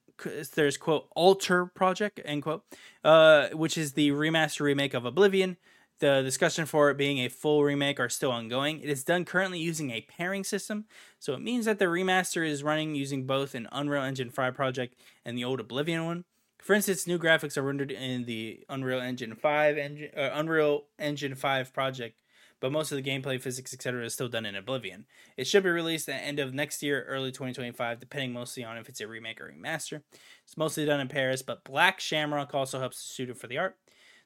[0.55, 2.64] there's quote alter project end quote,
[3.05, 5.57] uh, which is the remaster remake of Oblivion.
[5.98, 8.81] The discussion for it being a full remake are still ongoing.
[8.81, 10.85] It is done currently using a pairing system,
[11.18, 14.94] so it means that the remaster is running using both an Unreal Engine 5 project
[15.24, 16.24] and the old Oblivion one.
[16.66, 21.35] For instance, new graphics are rendered in the Unreal Engine 5 engine, uh, Unreal Engine
[21.35, 22.20] 5 project,
[22.61, 24.05] but most of the gameplay, physics, etc.
[24.05, 25.07] is still done in Oblivion.
[25.37, 28.79] It should be released at the end of next year, early 2025, depending mostly on
[28.79, 30.03] if it's a remake or remaster.
[30.45, 33.77] It's mostly done in Paris, but Black Shamrock also helps the studio for the art.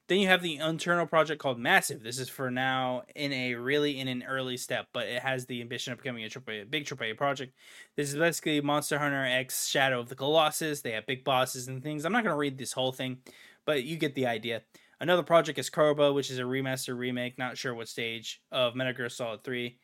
[0.07, 2.03] Then you have the internal project called Massive.
[2.03, 5.61] This is for now in a really in an early step, but it has the
[5.61, 7.53] ambition of becoming a AAA, a big AAA project.
[7.95, 10.81] This is basically Monster Hunter X Shadow of the Colossus.
[10.81, 12.03] They have big bosses and things.
[12.03, 13.19] I'm not going to read this whole thing,
[13.65, 14.63] but you get the idea.
[15.01, 18.93] Another project is Kroba, which is a remaster remake, not sure what stage, of Metal
[18.93, 19.75] Gear Solid 3.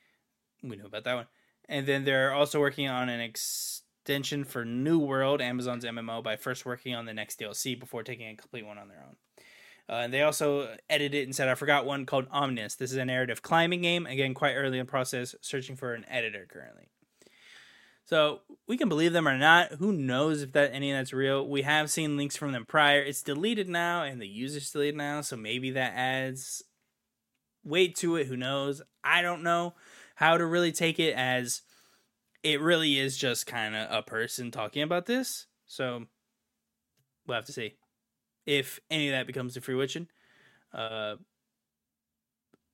[0.62, 1.26] We know about that one.
[1.68, 6.68] And then they're also working on an extension for New World, Amazon's MMO, by first
[6.68, 9.16] working on the next DLC before taking a complete one on their own.
[9.90, 12.76] Uh, and they also edited it and said, I forgot one called Omnis.
[12.76, 14.06] This is a narrative climbing game.
[14.06, 16.90] Again, quite early in the process, searching for an editor currently.
[18.08, 18.40] So
[18.70, 19.74] we can believe them or not.
[19.74, 21.46] Who knows if that any of that's real?
[21.46, 23.02] We have seen links from them prior.
[23.02, 26.64] It's deleted now, and the user's deleted now, so maybe that adds
[27.66, 28.28] weight to it.
[28.28, 28.82] Who knows?
[29.04, 29.74] I don't know
[30.16, 31.64] how to really take it as
[32.44, 35.48] it really is just kind of a person talking about this.
[35.66, 36.06] So
[37.28, 37.74] we'll have to see
[38.46, 40.08] if any of that becomes a free witching.
[40.74, 41.16] Uh,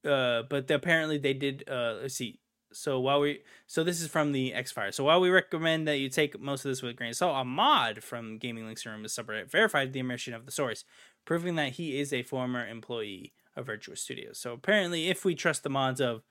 [0.05, 1.63] uh, but apparently they did.
[1.67, 2.39] Uh, let's see.
[2.73, 4.91] So while we, so this is from the X Fire.
[4.91, 7.41] So while we recommend that you take most of this with a grain of salt,
[7.41, 10.83] a mod from Gaming Links Room is subreddit verified the immersion of the source,
[11.25, 14.39] proving that he is a former employee of Virtuos Studios.
[14.39, 16.23] So apparently, if we trust the mods of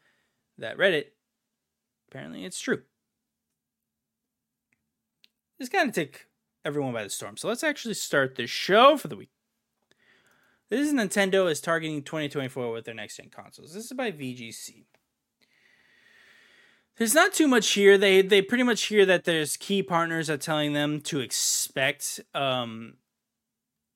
[0.58, 1.06] that Reddit,
[2.08, 2.82] apparently it's true.
[5.58, 6.26] This kind of take
[6.64, 7.36] everyone by the storm.
[7.36, 9.30] So let's actually start the show for the week.
[10.72, 13.74] This is Nintendo is targeting 2024 with their next gen consoles.
[13.74, 14.86] This is by VGC.
[16.98, 17.96] There's not too much here.
[17.96, 22.94] They they pretty much hear that there's key partners are telling them to expect um,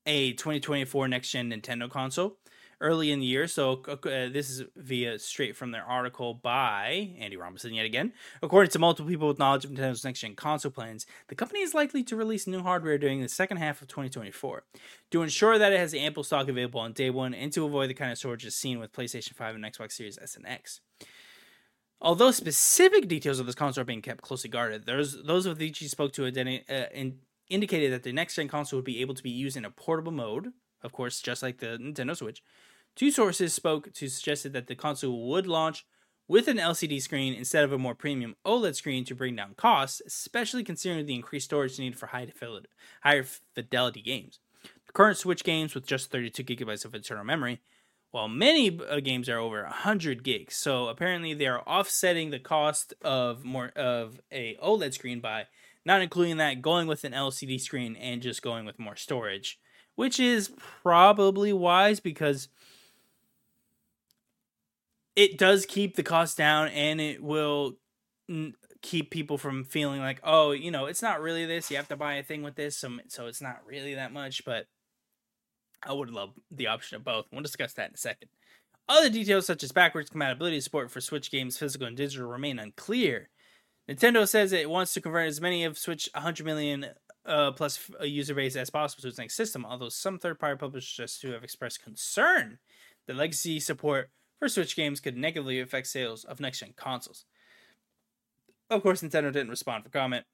[0.06, 2.38] a 2024 next gen Nintendo console
[2.80, 3.46] early in the year.
[3.46, 8.12] So uh, this is via straight from their article by Andy Robinson yet again.
[8.42, 11.74] According to multiple people with knowledge of Nintendo's next gen console plans, the company is
[11.74, 14.64] likely to release new hardware during the second half of 2024
[15.10, 17.94] to ensure that it has ample stock available on day one and to avoid the
[17.94, 20.80] kind of shortages seen with PlayStation 5 and Xbox Series S and X.
[22.00, 25.88] Although specific details of this console are being kept closely guarded, there's those of VG
[25.88, 29.30] spoke to uh, in, indicated that the next gen console would be able to be
[29.30, 32.42] used in a portable mode, of course, just like the Nintendo Switch,
[32.96, 35.84] Two sources spoke to suggested that the console would launch
[36.28, 40.00] with an LCD screen instead of a more premium OLED screen to bring down costs,
[40.06, 42.68] especially considering the increased storage needed for high fidelity,
[43.02, 44.40] higher fidelity games.
[44.86, 47.60] The current Switch games with just 32 gigabytes of internal memory,
[48.10, 50.56] while many uh, games are over 100 gigs.
[50.56, 55.46] So apparently they are offsetting the cost of more of a OLED screen by
[55.84, 59.60] not including that, going with an LCD screen and just going with more storage,
[59.94, 60.50] which is
[60.82, 62.48] probably wise because
[65.14, 67.76] it does keep the cost down and it will
[68.28, 71.70] n- keep people from feeling like oh you know it's not really this.
[71.70, 72.76] You have to buy a thing with this.
[72.76, 74.44] So, so it's not really that much.
[74.44, 74.66] But
[75.84, 78.28] i would love the option of both we'll discuss that in a second
[78.88, 83.28] other details such as backwards compatibility support for switch games physical and digital remain unclear
[83.88, 86.86] nintendo says it wants to convert as many of switch 100 million
[87.24, 91.32] uh, plus user base as possible to its next system although some third-party publishers who
[91.32, 92.58] have expressed concern
[93.06, 97.24] that legacy support for Switch games could negatively affect sales of next gen consoles.
[98.68, 100.26] Of course, Nintendo didn't respond for comment.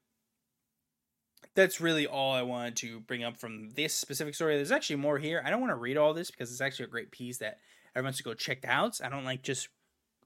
[1.55, 4.55] That's really all I wanted to bring up from this specific story.
[4.55, 5.41] There's actually more here.
[5.45, 7.59] I don't want to read all this because it's actually a great piece that
[7.95, 8.99] everyone should go check out.
[9.03, 9.69] I don't like just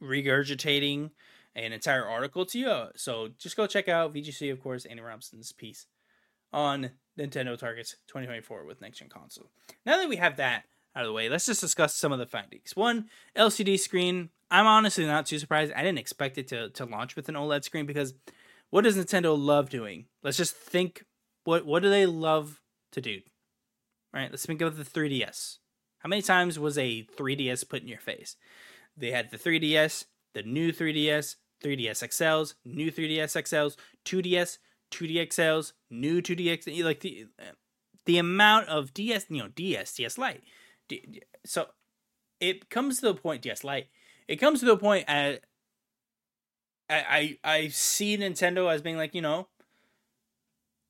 [0.01, 1.11] regurgitating
[1.55, 2.85] an entire article to you.
[2.95, 5.87] So just go check out VGC, of course, Andy Robson's piece
[6.53, 9.49] on Nintendo targets 2024 with next gen console.
[9.85, 12.25] Now that we have that out of the way, let's just discuss some of the
[12.25, 12.75] findings.
[12.75, 14.29] One, LCD screen.
[14.49, 15.73] I'm honestly not too surprised.
[15.73, 18.13] I didn't expect it to, to launch with an OLED screen because
[18.69, 20.05] what does Nintendo love doing?
[20.23, 21.05] Let's just think
[21.43, 23.21] what what do they love to do?
[24.13, 24.29] Right?
[24.29, 25.57] Let's think of the 3DS.
[25.99, 28.35] How many times was a 3DS put in your face?
[28.95, 33.75] They had the 3DS, the new 3DS, 3DS XLs, new 3DS XLs,
[34.05, 34.57] 2DS,
[34.91, 37.27] 2DXLs, new 2DX, like the
[38.05, 40.43] the amount of DS, you know, DS, DS Lite.
[41.45, 41.67] So
[42.39, 43.87] it comes to the point, DS Lite.
[44.27, 45.41] It comes to the point at
[46.89, 49.47] I, I I see Nintendo as being like, you know,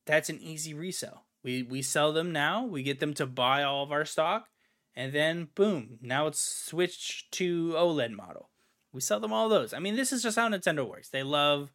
[0.05, 1.25] that's an easy resell.
[1.43, 4.47] We we sell them now, we get them to buy all of our stock,
[4.95, 8.49] and then boom, now it's switched to OLED model.
[8.91, 9.73] We sell them all those.
[9.73, 11.09] I mean, this is just how Nintendo works.
[11.09, 11.71] They love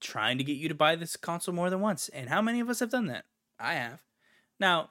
[0.00, 2.08] trying to get you to buy this console more than once.
[2.08, 3.24] And how many of us have done that?
[3.58, 4.00] I have.
[4.58, 4.90] Now,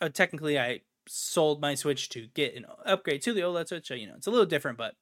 [0.00, 3.88] uh, technically, I sold my Switch to get an upgrade to the OLED Switch.
[3.88, 4.94] So, you know, it's a little different, but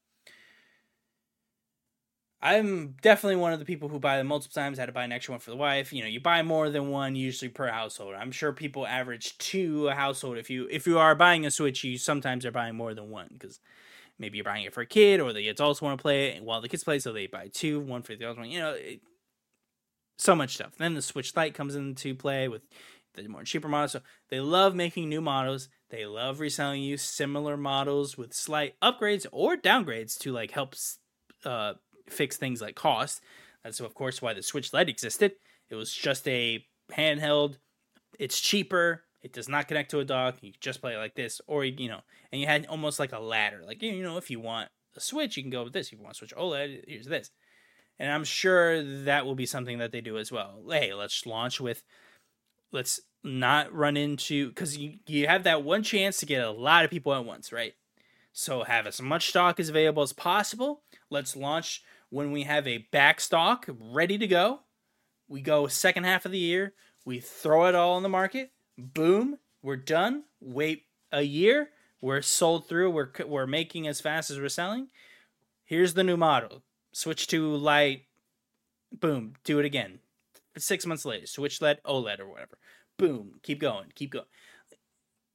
[2.44, 4.78] I'm definitely one of the people who buy them multiple times.
[4.78, 5.94] I had to buy an extra one for the wife.
[5.94, 8.14] You know, you buy more than one usually per household.
[8.14, 10.36] I'm sure people average two a household.
[10.36, 13.30] If you if you are buying a Switch, you sometimes are buying more than one
[13.32, 13.60] because
[14.18, 16.60] maybe you're buying it for a kid or the adults want to play it while
[16.60, 18.50] the kids play, so they buy two, one for the adults one.
[18.50, 19.00] You know, it,
[20.18, 20.76] so much stuff.
[20.76, 22.60] Then the Switch Lite comes into play with
[23.14, 23.92] the more cheaper models.
[23.92, 25.70] So they love making new models.
[25.88, 30.74] They love reselling you similar models with slight upgrades or downgrades to like help
[31.46, 31.74] uh,
[32.08, 33.22] fix things like cost.
[33.62, 35.32] That's of course why the Switch Lite existed.
[35.70, 37.56] It was just a handheld.
[38.18, 39.02] It's cheaper.
[39.22, 40.36] It does not connect to a dock.
[40.42, 43.18] You just play it like this, or you know, and you had almost like a
[43.18, 43.62] ladder.
[43.66, 45.86] Like you know, if you want a Switch, you can go with this.
[45.86, 47.30] If you want switch OLED, here's this.
[47.98, 50.62] And I'm sure that will be something that they do as well.
[50.68, 51.84] Hey, let's launch with,
[52.72, 56.84] let's not run into because you you have that one chance to get a lot
[56.84, 57.74] of people at once, right?
[58.32, 60.82] So have as much stock as available as possible.
[61.08, 61.82] Let's launch
[62.14, 64.60] when we have a back stock ready to go.
[65.28, 66.74] We go second half of the year.
[67.04, 70.24] We throw it all in the market boom, we're done.
[70.40, 72.90] Wait a year, we're sold through.
[72.90, 74.88] We're we're making as fast as we're selling.
[75.64, 76.62] Here's the new model.
[76.92, 78.02] Switch to light.
[78.92, 80.00] Boom, do it again.
[80.56, 82.58] Six months later, switch LED OLED or whatever.
[82.96, 84.26] Boom, keep going, keep going.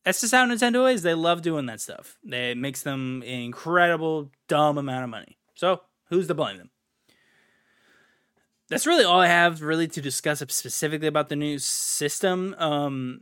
[0.06, 1.02] That's just how Nintendo is.
[1.02, 2.18] They love doing that stuff.
[2.24, 5.38] It makes them an incredible, dumb amount of money.
[5.56, 6.72] So, who's to blame them?
[8.69, 12.56] That's really all I have really to discuss specifically about the new system.
[12.60, 13.22] Um,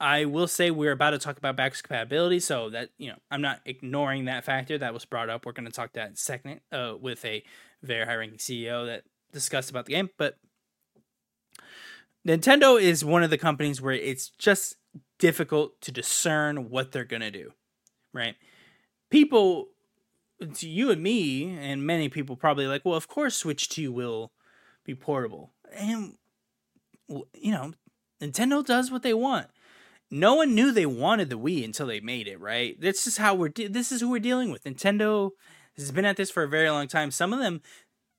[0.00, 3.40] I will say we're about to talk about backwards compatibility, so that you know I'm
[3.40, 5.46] not ignoring that factor that was brought up.
[5.46, 7.44] We're going to talk that second uh, with a
[7.82, 10.10] very high-ranking CEO that discussed about the game.
[10.18, 10.38] But
[12.26, 14.76] Nintendo is one of the companies where it's just
[15.18, 17.52] difficult to discern what they're going to do,
[18.12, 18.34] right?
[19.10, 19.68] People,
[20.46, 24.32] to you and me, and many people probably like, well, of course, Switch Two will
[24.84, 26.16] be portable, and
[27.08, 27.72] you know,
[28.20, 29.48] Nintendo does what they want
[30.12, 32.78] no one knew they wanted the Wii until they made it, right?
[32.78, 34.64] This is how we're de- this is who we're dealing with.
[34.64, 35.30] Nintendo
[35.76, 37.10] has been at this for a very long time.
[37.10, 37.62] Some of them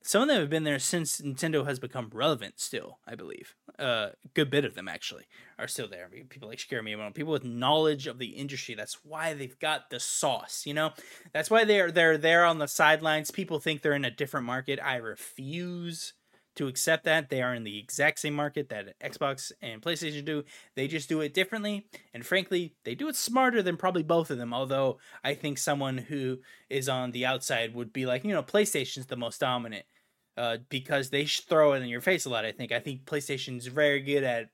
[0.06, 3.54] some of them have been there since Nintendo has become relevant still, I believe.
[3.78, 5.24] A uh, good bit of them actually
[5.58, 6.04] are still there.
[6.04, 8.74] I mean, people like Shigeru Miyamoto, people with knowledge of the industry.
[8.74, 10.90] That's why they've got the sauce, you know?
[11.32, 13.30] That's why they're they're there on the sidelines.
[13.30, 14.78] People think they're in a different market.
[14.82, 16.12] I refuse
[16.56, 17.30] to accept that.
[17.30, 20.44] They are in the exact same market that Xbox and PlayStation do.
[20.76, 21.86] They just do it differently.
[22.12, 24.52] And frankly, they do it smarter than probably both of them.
[24.52, 29.06] Although I think someone who is on the outside would be like, you know, PlayStation's
[29.06, 29.86] the most dominant
[30.36, 32.44] uh, because they throw it in your face a lot.
[32.44, 32.72] I think.
[32.72, 34.50] I think PlayStation's very good at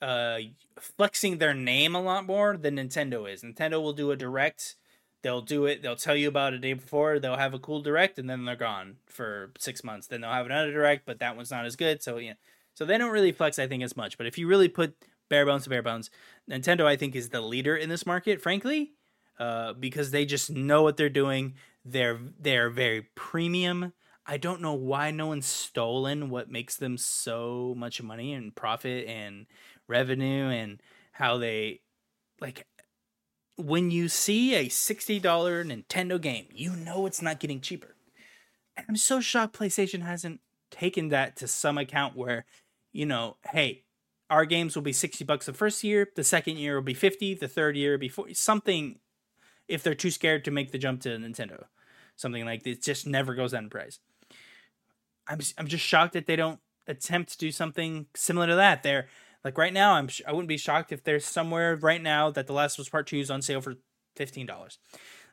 [0.00, 0.38] uh,
[0.78, 3.42] flexing their name a lot more than Nintendo is.
[3.42, 4.76] Nintendo will do a direct
[5.22, 7.80] they'll do it they'll tell you about it a day before they'll have a cool
[7.80, 11.36] direct and then they're gone for six months then they'll have another direct but that
[11.36, 12.34] one's not as good so yeah
[12.74, 14.94] so they don't really flex i think as much but if you really put
[15.28, 16.10] bare bones to bare bones
[16.50, 18.92] nintendo i think is the leader in this market frankly
[19.38, 23.92] uh, because they just know what they're doing they're they're very premium
[24.28, 29.06] i don't know why no one's stolen what makes them so much money and profit
[29.08, 29.46] and
[29.88, 30.80] revenue and
[31.12, 31.80] how they
[32.40, 32.64] like
[33.58, 37.96] when you see a $60 Nintendo game, you know it's not getting cheaper.
[38.76, 42.46] And I'm so shocked PlayStation hasn't taken that to some account where,
[42.92, 43.82] you know, hey,
[44.30, 47.34] our games will be 60 bucks the first year, the second year will be 50,
[47.34, 49.00] the third year will be 40, something
[49.66, 51.64] if they're too scared to make the jump to Nintendo.
[52.14, 53.98] something like this just never goes down in price.
[55.28, 58.82] I'm I'm just shocked that they don't attempt to do something similar to that.
[58.82, 59.06] They're
[59.44, 62.52] like right now, I'm I wouldn't be shocked if there's somewhere right now that The
[62.52, 63.74] Last of Us Part Two is on sale for
[64.16, 64.78] fifteen dollars.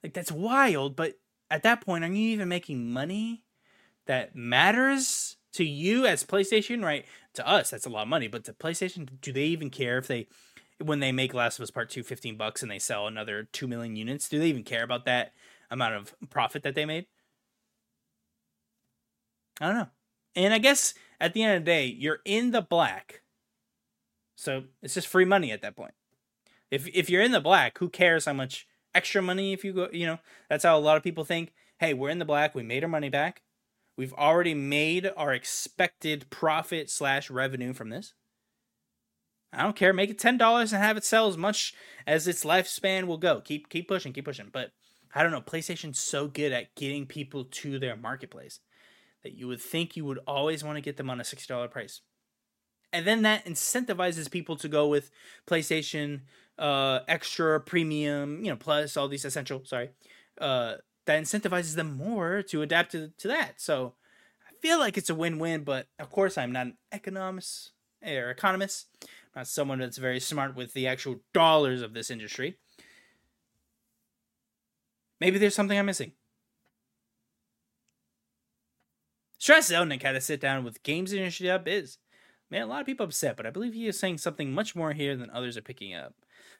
[0.03, 1.15] Like that's wild, but
[1.49, 3.43] at that point, are you even making money
[4.05, 6.83] that matters to you as PlayStation?
[6.83, 9.97] Right to us, that's a lot of money, but to PlayStation, do they even care
[9.97, 10.27] if they
[10.83, 13.67] when they make Last of Us Part 2 15 bucks and they sell another 2
[13.67, 14.29] million units?
[14.29, 15.33] Do they even care about that
[15.71, 17.07] amount of profit that they made?
[19.59, 19.89] I don't know.
[20.35, 23.21] And I guess at the end of the day, you're in the black.
[24.35, 25.93] So it's just free money at that point.
[26.71, 29.89] If if you're in the black, who cares how much extra money if you go,
[29.91, 32.63] you know, that's how a lot of people think, "Hey, we're in the black, we
[32.63, 33.43] made our money back.
[33.97, 38.13] We've already made our expected profit slash revenue from this.
[39.53, 39.93] I don't care.
[39.93, 41.73] Make it ten dollars and have it sell as much
[42.05, 43.39] as its lifespan will go.
[43.41, 44.49] Keep keep pushing, keep pushing.
[44.51, 44.71] But
[45.13, 45.41] I don't know.
[45.41, 48.59] PlayStation's so good at getting people to their marketplace
[49.25, 52.01] that you would think you would always want to get them on a $60 price.
[52.93, 55.09] And then that incentivizes people to go with
[55.47, 56.21] PlayStation
[56.59, 59.89] uh, extra, premium, you know, plus all these essential, sorry.
[60.39, 63.59] Uh, that incentivizes them more to adapt to, to that.
[63.59, 63.95] So
[64.47, 67.71] I feel like it's a win-win, but of course I'm not an economist
[68.05, 68.85] or economist.
[69.01, 72.59] I'm not someone that's very smart with the actual dollars of this industry.
[75.19, 76.11] Maybe there's something I'm missing.
[79.45, 81.99] Strauss Zelnick had to sit down with Games Up is.
[82.49, 84.93] Man, a lot of people upset, but I believe he is saying something much more
[84.93, 86.15] here than others are picking up.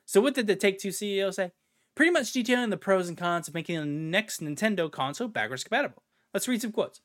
[0.06, 1.52] So what did the Take Two CEO say?
[1.96, 6.04] Pretty much detailing the pros and cons of making the next Nintendo console backwards compatible.
[6.32, 7.02] Let's read some quotes.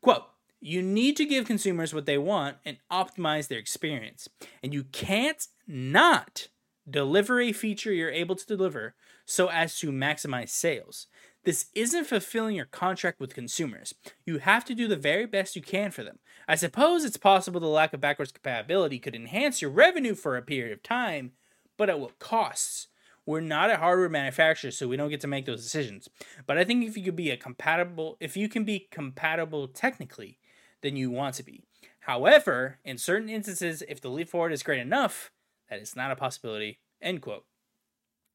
[0.00, 0.26] Quote,
[0.60, 4.28] you need to give consumers what they want and optimize their experience.
[4.62, 6.46] And you can't not
[6.88, 11.08] deliver a feature you're able to deliver so as to maximize sales.
[11.46, 13.94] This isn't fulfilling your contract with consumers.
[14.24, 16.18] You have to do the very best you can for them.
[16.48, 20.42] I suppose it's possible the lack of backwards compatibility could enhance your revenue for a
[20.42, 21.30] period of time,
[21.76, 22.88] but at what costs?
[23.24, 26.08] We're not a hardware manufacturer, so we don't get to make those decisions.
[26.48, 30.40] But I think if you could be a compatible, if you can be compatible technically,
[30.82, 31.62] then you want to be.
[32.00, 35.30] However, in certain instances, if the leap forward is great enough,
[35.70, 36.80] that is not a possibility.
[37.00, 37.44] End quote.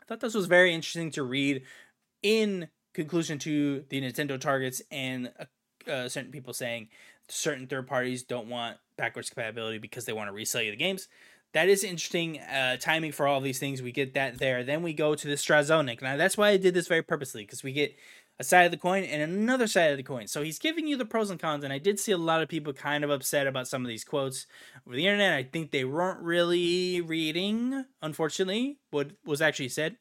[0.02, 1.64] I thought this was very interesting to read
[2.24, 6.90] in conclusion to the Nintendo targets and uh, uh, certain people saying
[7.28, 11.08] certain third parties don't want backwards compatibility because they want to resell you the games.
[11.54, 13.82] That is interesting uh, timing for all these things.
[13.82, 14.64] We get that there.
[14.64, 16.02] Then we go to the Strauss Zelnick.
[16.02, 17.96] Now that's why I did this very purposely because we get
[18.40, 20.28] a side of the coin and another side of the coin.
[20.28, 21.64] So he's giving you the pros and cons.
[21.64, 24.04] And I did see a lot of people kind of upset about some of these
[24.04, 24.48] quotes
[24.88, 25.34] over the internet.
[25.34, 29.98] I think they weren't really reading, unfortunately, what was actually said.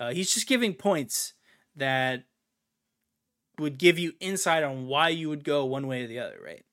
[0.00, 1.34] Uh, he's just giving points
[1.76, 2.24] that
[3.58, 6.64] would give you insight on why you would go one way or the other, right?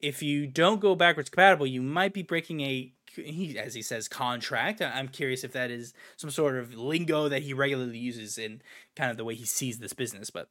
[0.00, 4.06] If you don't go backwards compatible, you might be breaking a he as he says
[4.06, 4.80] contract.
[4.80, 8.62] I'm curious if that is some sort of lingo that he regularly uses in
[8.94, 10.48] kind of the way he sees this business, but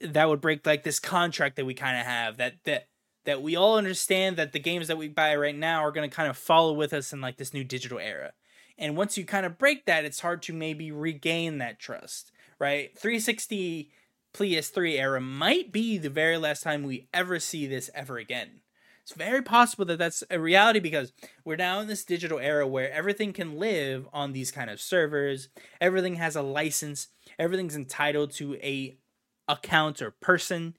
[0.00, 2.88] that would break like this contract that we kind of have that that
[3.24, 6.14] that we all understand that the games that we buy right now are going to
[6.14, 8.32] kind of follow with us in like this new digital era.
[8.76, 12.90] And once you kind of break that, it's hard to maybe regain that trust, right?
[12.98, 13.90] 360
[14.34, 18.60] PS3 era might be the very last time we ever see this ever again.
[19.02, 21.12] It's very possible that that's a reality because
[21.44, 25.48] we're now in this digital era where everything can live on these kind of servers.
[25.80, 27.08] Everything has a license.
[27.38, 28.96] Everything's entitled to a
[29.46, 30.76] account or person.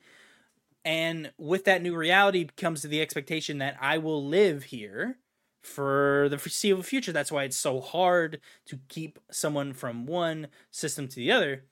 [0.84, 5.20] And with that new reality comes the expectation that I will live here
[5.62, 7.12] for the foreseeable future.
[7.12, 11.66] That's why it's so hard to keep someone from one system to the other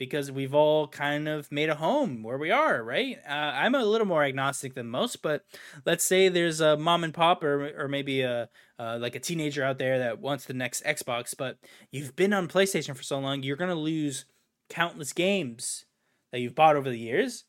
[0.00, 3.18] because we've all kind of made a home where we are, right?
[3.28, 5.44] Uh, I'm a little more agnostic than most, but
[5.84, 8.48] let's say there's a mom and pop or or maybe a
[8.78, 11.58] uh, like a teenager out there that wants the next Xbox, but
[11.92, 14.24] you've been on PlayStation for so long, you're gonna lose
[14.70, 15.84] countless games
[16.32, 17.44] that you've bought over the years.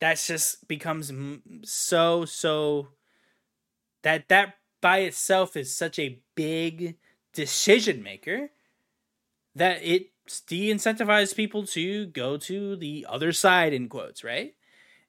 [0.00, 1.12] That just becomes
[1.64, 2.88] so so
[4.02, 6.96] that that by itself is such a big
[7.34, 8.48] decision maker
[9.54, 10.13] that it
[10.46, 14.54] de-incentivize people to go to the other side in quotes right?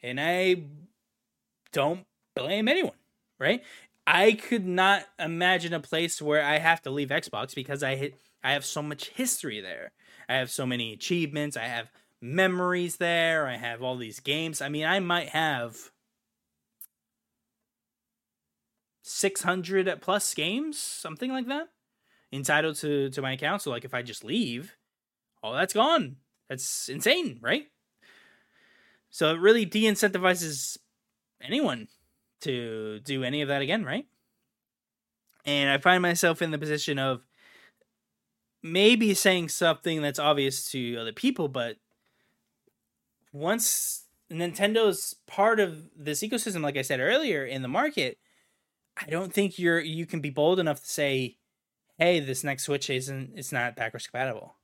[0.03, 0.63] And i
[1.71, 2.05] don't
[2.35, 2.93] blame anyone
[3.39, 3.63] right?
[4.07, 8.19] I could not imagine a place where i have to leave xbox because i hit
[8.43, 9.91] i have so much history there.
[10.27, 11.55] I have so many achievements.
[11.55, 11.91] I have
[12.21, 13.47] memories there.
[13.47, 14.61] I have all these games.
[14.61, 15.91] I mean i might have
[19.03, 21.69] 600 plus games something like that
[22.31, 23.61] entitled to to my account.
[23.61, 24.75] So like if i just leave
[25.45, 26.17] all that's gone.
[26.49, 27.67] That's insane, right?
[29.09, 30.77] So it really de incentivizes
[31.41, 31.87] anyone
[32.41, 34.05] to do any of that again, right?
[35.45, 37.21] And I find myself in the position of
[38.63, 41.77] maybe saying something that's obvious to other people, but
[43.31, 48.17] once Nintendo's part of this ecosystem, like I said earlier, in the market,
[48.97, 51.37] I don't think you're you can be bold enough to say,
[51.99, 54.55] "Hey, this next Switch isn't it's not backwards compatible."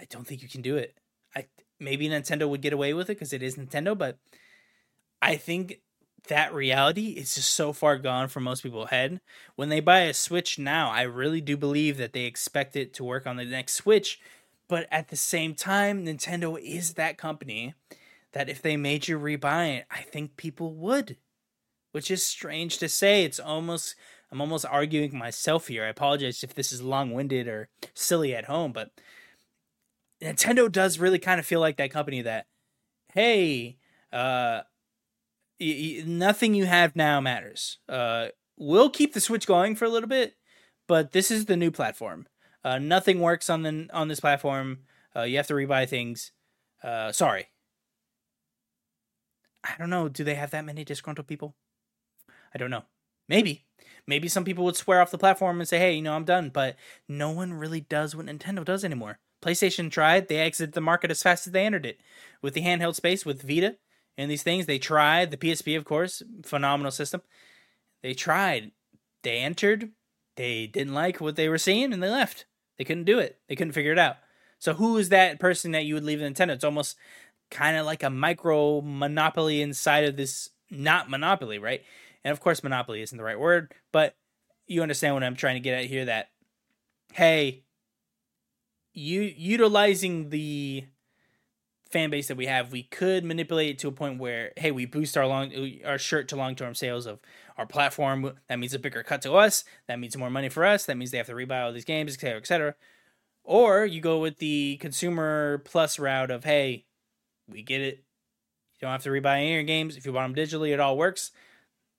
[0.00, 0.96] I don't think you can do it.
[1.34, 1.46] I
[1.78, 4.18] maybe Nintendo would get away with it because it is Nintendo, but
[5.20, 5.80] I think
[6.28, 9.20] that reality is just so far gone from most people's head.
[9.56, 13.04] When they buy a Switch now, I really do believe that they expect it to
[13.04, 14.20] work on the next Switch.
[14.68, 17.74] But at the same time, Nintendo is that company
[18.32, 21.16] that if they made you rebuy it, I think people would.
[21.90, 23.24] Which is strange to say.
[23.24, 23.96] It's almost
[24.30, 25.84] I'm almost arguing myself here.
[25.84, 28.90] I apologize if this is long-winded or silly at home, but
[30.22, 32.46] Nintendo does really kind of feel like that company that
[33.12, 33.78] hey,
[34.12, 34.62] uh
[35.60, 37.78] nothing you have now matters.
[37.88, 40.36] Uh, we'll keep the Switch going for a little bit,
[40.88, 42.26] but this is the new platform.
[42.64, 44.80] Uh, nothing works on the on this platform.
[45.14, 46.32] Uh, you have to rebuy things.
[46.82, 47.48] Uh, sorry.
[49.64, 50.08] I don't know.
[50.08, 51.54] Do they have that many disgruntled people?
[52.54, 52.84] I don't know.
[53.28, 53.64] Maybe.
[54.06, 56.50] Maybe some people would swear off the platform and say, hey, you know, I'm done.
[56.50, 56.76] But
[57.08, 59.20] no one really does what Nintendo does anymore.
[59.42, 60.28] PlayStation tried.
[60.28, 62.00] They exited the market as fast as they entered it.
[62.40, 63.76] With the handheld space, with Vita,
[64.16, 64.66] and these things.
[64.66, 67.22] They tried the PSP, of course, phenomenal system.
[68.02, 68.72] They tried.
[69.22, 69.90] They entered.
[70.36, 72.46] They didn't like what they were seeing, and they left.
[72.78, 73.38] They couldn't do it.
[73.48, 74.16] They couldn't figure it out.
[74.58, 76.50] So who is that person that you would leave Nintendo?
[76.50, 76.96] It's almost
[77.50, 81.82] kind of like a micro monopoly inside of this not monopoly, right?
[82.24, 84.16] And of course, monopoly isn't the right word, but
[84.66, 86.04] you understand what I'm trying to get at here.
[86.06, 86.30] That
[87.12, 87.61] hey,
[88.92, 90.84] you utilizing the
[91.90, 94.86] fan base that we have, we could manipulate it to a point where, hey, we
[94.86, 95.52] boost our long
[95.84, 97.20] our shirt to long term sales of
[97.56, 98.32] our platform.
[98.48, 99.64] That means a bigger cut to us.
[99.86, 100.86] That means more money for us.
[100.86, 102.74] That means they have to rebuy all these games, etc., etc.
[103.44, 106.86] Or you go with the consumer plus route of, hey,
[107.48, 108.04] we get it.
[108.74, 109.96] You don't have to rebuy any of your games.
[109.96, 111.30] If you buy them digitally, it all works.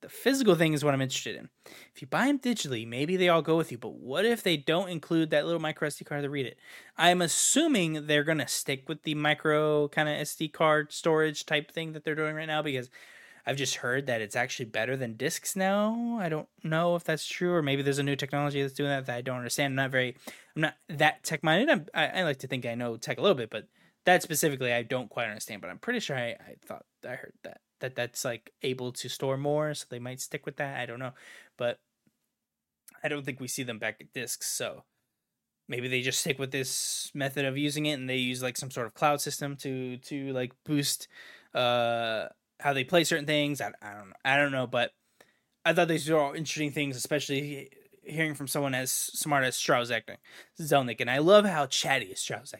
[0.03, 1.47] The physical thing is what I'm interested in.
[1.95, 4.57] If you buy them digitally, maybe they all go with you, but what if they
[4.57, 6.57] don't include that little micro SD card to read it?
[6.97, 11.71] I'm assuming they're going to stick with the micro kind of SD card storage type
[11.71, 12.89] thing that they're doing right now because
[13.45, 16.17] I've just heard that it's actually better than discs now.
[16.19, 19.05] I don't know if that's true, or maybe there's a new technology that's doing that
[19.05, 19.71] that I don't understand.
[19.71, 20.17] I'm not very,
[20.53, 21.89] I'm not that tech minded.
[21.93, 23.69] I, I like to think I know tech a little bit, but
[24.03, 25.61] that specifically I don't quite understand.
[25.61, 29.09] But I'm pretty sure I, I thought I heard that that that's like able to
[29.09, 30.79] store more, so they might stick with that.
[30.79, 31.13] I don't know,
[31.57, 31.79] but
[33.03, 34.47] I don't think we see them back at discs.
[34.47, 34.83] So
[35.67, 38.71] maybe they just stick with this method of using it, and they use like some
[38.71, 41.07] sort of cloud system to to like boost
[41.53, 42.27] uh
[42.59, 43.61] how they play certain things.
[43.61, 44.15] I, I don't know.
[44.25, 44.91] I don't know, but
[45.65, 47.69] I thought these were all interesting things, especially
[48.05, 49.91] hearing from someone as smart as Strauss
[50.59, 52.53] Zelnick, and I love how chatty Strauss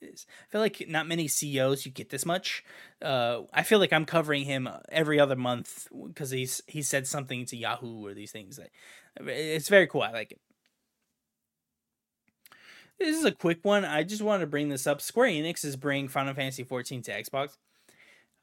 [0.00, 0.26] is.
[0.28, 2.64] I feel like not many CEOs you get this much.
[3.02, 7.46] Uh, I feel like I'm covering him every other month because he's he said something
[7.46, 8.58] to Yahoo or these things.
[9.20, 10.02] It's very cool.
[10.02, 10.40] I like it.
[12.98, 13.86] This is a quick one.
[13.86, 15.00] I just wanted to bring this up.
[15.00, 17.56] Square Enix is bringing Final Fantasy 14 to Xbox.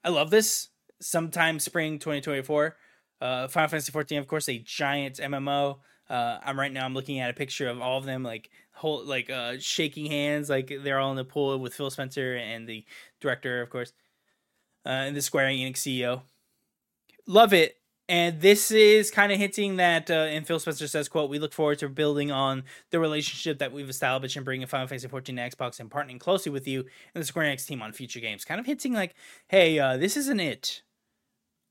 [0.03, 0.69] I love this.
[0.99, 2.75] Sometime spring 2024.
[3.21, 5.77] Uh, Final Fantasy 14, of course, a giant MMO.
[6.09, 6.85] Uh, I'm right now.
[6.85, 10.49] I'm looking at a picture of all of them, like whole, like uh, shaking hands,
[10.49, 12.85] like they're all in the pool with Phil Spencer and the
[13.19, 13.93] director, of course,
[14.85, 16.21] uh, and the Square Enix CEO.
[17.27, 17.77] Love it.
[18.09, 21.51] And this is kind of hinting that, uh, and Phil Spencer says, "quote We look
[21.51, 25.41] forward to building on the relationship that we've established and bringing Final Fantasy 14 to
[25.41, 28.61] Xbox and partnering closely with you and the Square Enix team on future games." Kind
[28.61, 29.13] of hinting like,
[29.49, 30.83] "Hey, uh, this isn't it.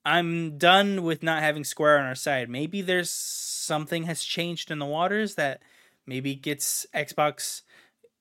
[0.07, 2.49] I'm done with not having Square on our side.
[2.49, 5.61] Maybe there's something has changed in the waters that
[6.07, 7.63] maybe gets Xbox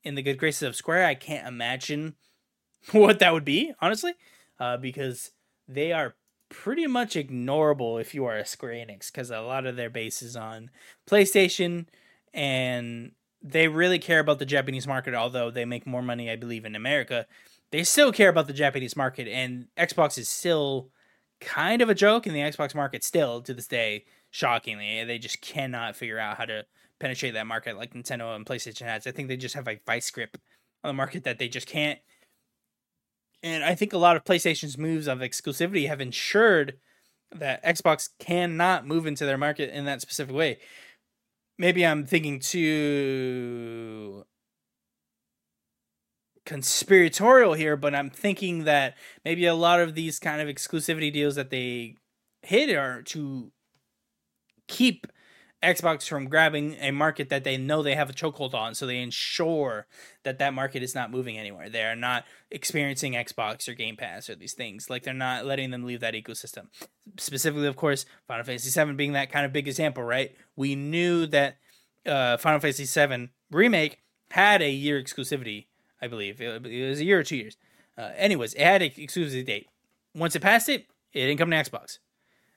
[0.03, 1.05] in the good graces of Square.
[1.05, 2.15] I can't imagine
[2.91, 4.13] what that would be, honestly,
[4.59, 5.29] uh, because
[5.67, 6.15] they are
[6.49, 10.23] pretty much ignorable if you are a Square Enix, because a lot of their base
[10.23, 10.71] is on
[11.07, 11.85] PlayStation,
[12.33, 13.11] and
[13.43, 16.75] they really care about the Japanese market, although they make more money, I believe, in
[16.75, 17.27] America.
[17.69, 20.89] They still care about the Japanese market, and Xbox is still
[21.41, 25.03] kind of a joke in the Xbox market still to this day shockingly.
[25.03, 26.65] They just cannot figure out how to
[26.99, 29.05] penetrate that market like Nintendo and PlayStation has.
[29.07, 30.37] I think they just have a vice grip
[30.83, 31.99] on the market that they just can't.
[33.43, 36.79] And I think a lot of PlayStation's moves of exclusivity have ensured
[37.31, 40.57] that Xbox cannot move into their market in that specific way.
[41.57, 44.25] Maybe I'm thinking too
[46.45, 51.35] conspiratorial here, but I'm thinking that maybe a lot of these kind of exclusivity deals
[51.35, 51.95] that they
[52.41, 53.51] hit are to
[54.67, 55.07] keep
[55.63, 59.01] Xbox from grabbing a market that they know they have a chokehold on, so they
[59.01, 59.87] ensure
[60.23, 61.69] that that market is not moving anywhere.
[61.69, 64.89] They are not experiencing Xbox or Game Pass or these things.
[64.89, 66.67] Like they're not letting them leave that ecosystem.
[67.17, 70.35] Specifically, of course, Final Fantasy VII being that kind of big example, right?
[70.55, 71.57] We knew that
[72.05, 75.67] uh, Final Fantasy VII remake had a year exclusivity,
[76.01, 76.41] I believe.
[76.41, 77.57] It, was a year or two years.
[77.97, 79.67] Uh, anyways, it had an exclusivity date.
[80.13, 81.99] Once it passed it, it didn't come to Xbox.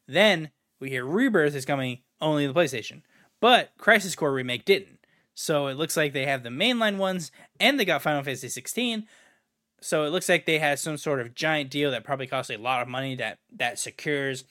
[0.07, 3.03] Then we hear Rebirth is coming only the PlayStation.
[3.41, 4.99] But Crisis Core Remake didn't.
[5.34, 7.30] So it looks like they have the mainline ones
[7.61, 9.07] and they got Final Fantasy 16.
[9.80, 12.57] So it looks like they had some sort of giant deal that probably cost a
[12.57, 14.45] lot of money that that secures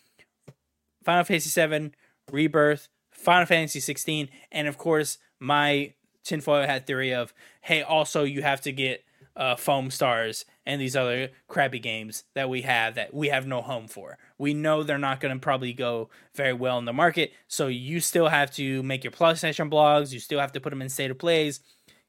[1.03, 1.93] Final Fantasy 7,
[2.31, 5.93] Rebirth, Final Fantasy 16, and of course my
[6.27, 9.03] tinfoil hat theory of hey, also you have to get
[9.35, 13.87] uh, Foamstars and these other crappy games that we have that we have no home
[13.87, 14.17] for.
[14.37, 17.99] We know they're not going to probably go very well in the market, so you
[17.99, 20.11] still have to make your PlayStation blogs.
[20.11, 21.59] You still have to put them in state of plays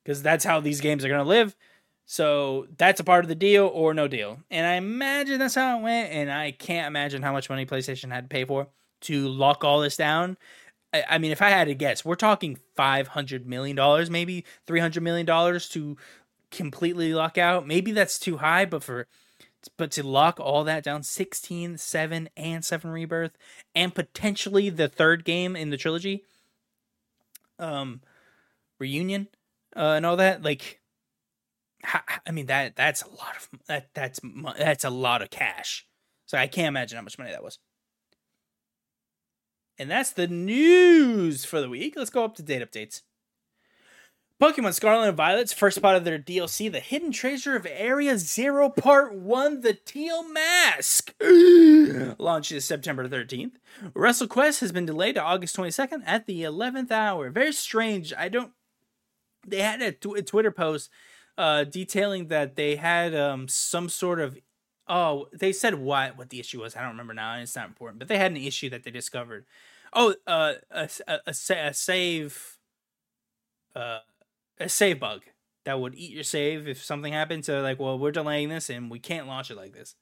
[0.02, 1.54] because that's how these games are going to live.
[2.10, 4.38] So that's a part of the deal or no deal.
[4.50, 6.10] And I imagine that's how it went.
[6.10, 8.68] And I can't imagine how much money PlayStation had to pay for
[9.02, 10.38] to lock all this down.
[10.92, 14.80] I mean, if I had to guess, we're talking five hundred million dollars, maybe three
[14.80, 15.96] hundred million dollars to
[16.50, 17.66] completely lock out.
[17.66, 19.06] Maybe that's too high, but for
[19.76, 23.32] but to lock all that down 16 7 and 7 rebirth
[23.74, 26.24] and potentially the third game in the trilogy
[27.58, 28.00] um
[28.78, 29.28] reunion
[29.76, 30.80] uh, and all that like
[32.26, 34.20] i mean that that's a lot of that that's
[34.56, 35.86] that's a lot of cash
[36.26, 37.58] so i can't imagine how much money that was
[39.78, 43.02] and that's the news for the week let's go up to date updates
[44.40, 48.68] Pokemon Scarlet and Violet's first part of their DLC, The Hidden Treasure of Area Zero
[48.70, 51.12] Part 1, The Teal Mask,
[52.18, 53.54] launches September 13th.
[53.96, 57.30] WrestleQuest has been delayed to August 22nd at the 11th hour.
[57.30, 58.14] Very strange.
[58.16, 58.52] I don't.
[59.44, 60.88] They had a Twitter post
[61.36, 64.38] uh, detailing that they had um, some sort of.
[64.88, 66.74] Oh, they said what what the issue was.
[66.76, 67.98] I don't remember now, it's not important.
[67.98, 69.44] But they had an issue that they discovered.
[69.92, 71.32] Oh, uh, a, a, a,
[71.66, 72.58] a save.
[73.74, 73.98] Uh,
[74.60, 75.22] a save bug
[75.64, 77.44] that would eat your save if something happened.
[77.44, 79.94] So like, well, we're delaying this and we can't launch it like this.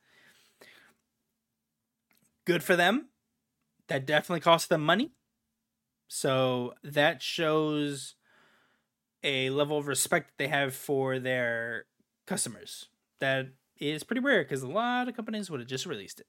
[2.45, 3.09] Good for them.
[3.89, 5.13] That definitely cost them money.
[6.09, 8.15] So that shows
[9.23, 11.87] a level of respect that they have for their
[12.27, 12.87] customers.
[13.19, 13.49] That
[13.79, 16.27] is pretty rare because a lot of companies would have just released it.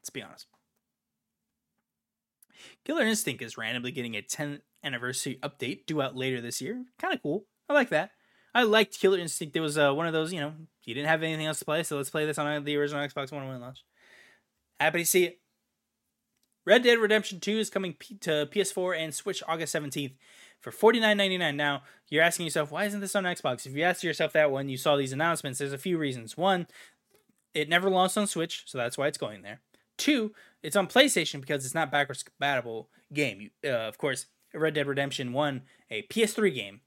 [0.00, 0.46] Let's be honest.
[2.84, 6.84] Killer Instinct is randomly getting a 10th anniversary update due out later this year.
[6.98, 7.44] Kind of cool.
[7.68, 8.10] I like that.
[8.54, 9.56] I liked Killer Instinct.
[9.56, 10.54] It was uh, one of those, you know,
[10.84, 13.32] you didn't have anything else to play, so let's play this on the original Xbox
[13.32, 13.84] One when it launched.
[14.80, 15.40] Happy to see it.
[16.64, 20.14] Red Dead Redemption 2 is coming P- to PS4 and Switch August 17th
[20.60, 21.54] for $49.99.
[21.54, 23.66] Now, you're asking yourself, why isn't this on Xbox?
[23.66, 26.36] If you asked yourself that when you saw these announcements, there's a few reasons.
[26.36, 26.66] One,
[27.54, 29.60] it never launched on Switch, so that's why it's going there.
[29.96, 30.32] Two,
[30.62, 33.50] it's on PlayStation because it's not backwards compatible game.
[33.64, 36.80] Uh, of course, Red Dead Redemption 1, a PS3 game.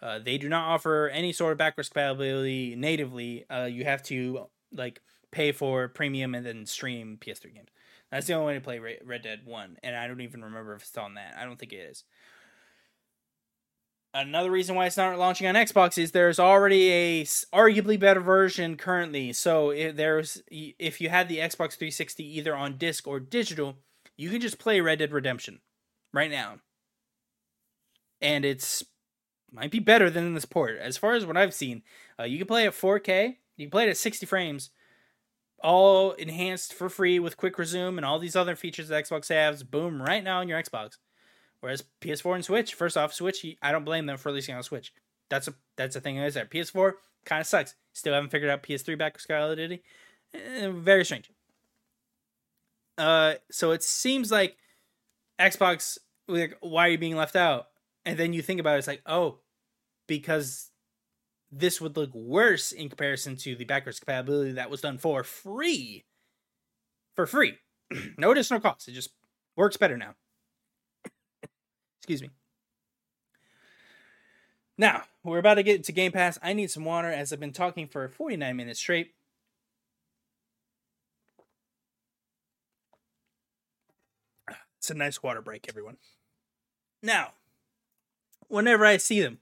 [0.00, 3.44] Uh, they do not offer any sort of backwards compatibility natively.
[3.50, 5.00] Uh, you have to like
[5.30, 7.68] pay for premium and then stream PS3 games.
[8.10, 10.82] That's the only way to play Red Dead 1, and I don't even remember if
[10.82, 11.34] it's on that.
[11.38, 12.04] I don't think it is.
[14.18, 18.76] Another reason why it's not launching on Xbox is there's already a arguably better version
[18.76, 19.34] currently.
[19.34, 23.76] So if there's if you had the Xbox 360 either on disc or digital,
[24.16, 25.60] you can just play Red Dead Redemption
[26.14, 26.60] right now
[28.20, 28.82] and it's
[29.52, 30.78] might be better than this port.
[30.78, 31.82] As far as what I've seen,
[32.18, 34.70] uh, you can play at 4K, you can play it at 60 frames,
[35.62, 39.62] all enhanced for free with quick resume and all these other features that Xbox has.
[39.62, 40.96] Boom, right now on your Xbox.
[41.60, 44.92] Whereas PS4 and Switch, first off, Switch, I don't blame them for releasing on Switch.
[45.30, 46.46] That's a that's a thing is there.
[46.46, 46.92] PS4
[47.24, 47.74] kind of sucks.
[47.92, 49.82] Still haven't figured out PS3 backwards compatibility.
[50.34, 51.30] Eh, very strange.
[52.98, 54.56] Uh, so it seems like
[55.40, 55.98] Xbox,
[56.28, 57.66] like, why are you being left out?
[58.06, 59.40] and then you think about it, it's like, oh,
[60.06, 60.70] because
[61.50, 66.04] this would look worse in comparison to the backwards compatibility that was done for free.
[67.14, 67.58] For free.
[68.16, 68.88] no additional cost.
[68.88, 69.10] It just
[69.56, 70.14] works better now.
[72.06, 72.30] Excuse me.
[74.78, 76.38] Now, we're about to get to Game Pass.
[76.40, 79.14] I need some water as I've been talking for 49 minutes straight.
[84.78, 85.96] It's a nice water break, everyone.
[87.02, 87.32] Now,
[88.46, 89.38] whenever I see them.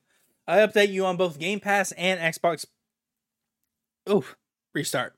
[0.49, 2.65] I update you on both Game Pass and Xbox
[4.07, 4.25] Oh,
[4.73, 5.15] restart.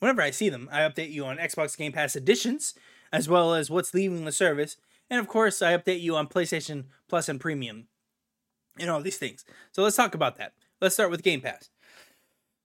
[0.00, 2.74] Whenever I see them, I update you on Xbox Game Pass additions,
[3.10, 4.76] as well as what's leaving the service,
[5.14, 7.86] and of course, I update you on PlayStation Plus and Premium,
[8.80, 9.44] and all these things.
[9.70, 10.54] So let's talk about that.
[10.80, 11.70] Let's start with Game Pass.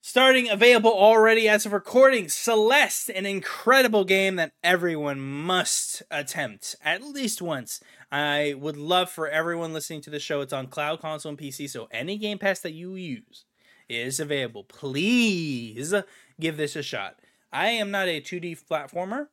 [0.01, 7.03] Starting available already as of recording, Celeste, an incredible game that everyone must attempt at
[7.03, 7.81] least once.
[8.11, 10.41] I would love for everyone listening to the show.
[10.41, 13.45] It's on cloud, console, and PC, so any Game Pass that you use
[13.87, 14.63] is available.
[14.63, 15.93] Please
[16.39, 17.19] give this a shot.
[17.53, 19.27] I am not a 2D platformer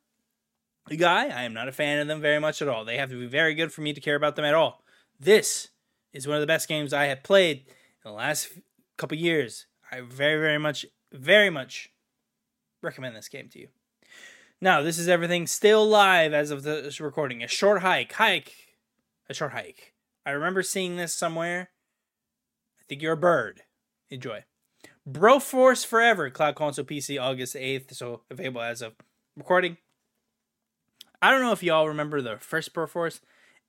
[0.95, 1.27] guy.
[1.27, 2.85] I am not a fan of them very much at all.
[2.85, 4.83] They have to be very good for me to care about them at all.
[5.19, 5.69] This
[6.13, 7.73] is one of the best games I have played in
[8.05, 8.49] the last
[8.97, 9.65] couple years.
[9.91, 11.89] I very, very much, very much
[12.81, 13.67] recommend this game to you.
[14.59, 17.43] Now, this is everything still live as of this recording.
[17.43, 18.53] A short hike, hike,
[19.29, 19.93] a short hike.
[20.25, 21.69] I remember seeing this somewhere.
[22.79, 23.61] I think you're a bird.
[24.09, 24.45] Enjoy.
[25.07, 28.93] Broforce Forever, Cloud Console PC, August 8th, so available as of
[29.35, 29.77] recording.
[31.21, 33.19] I don't know if y'all remember the first Broforce.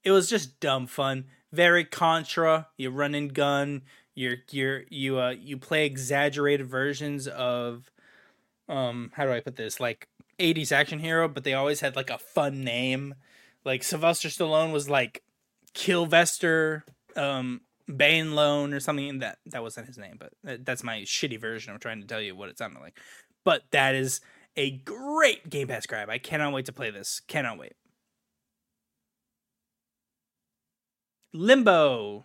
[0.05, 1.27] It was just dumb fun.
[1.53, 2.69] Very Contra.
[2.77, 3.83] You run and gun
[4.19, 7.89] you're you're you uh you play exaggerated versions of
[8.69, 10.09] um how do I put this like
[10.41, 13.15] 80s action hero, but they always had like a fun name.
[13.65, 15.23] Like Sylvester Stallone was like
[15.75, 16.85] Killvester,
[17.17, 17.61] um,
[17.95, 19.21] Bane Lone or something.
[19.21, 22.35] That that wasn't his name, but that's my shitty version I'm trying to tell you
[22.35, 22.99] what it sounded like.
[23.45, 24.21] But that is
[24.59, 26.11] a great Game Pass grab.
[26.11, 27.21] I cannot wait to play this.
[27.29, 27.73] Cannot wait.
[31.33, 32.25] Limbo,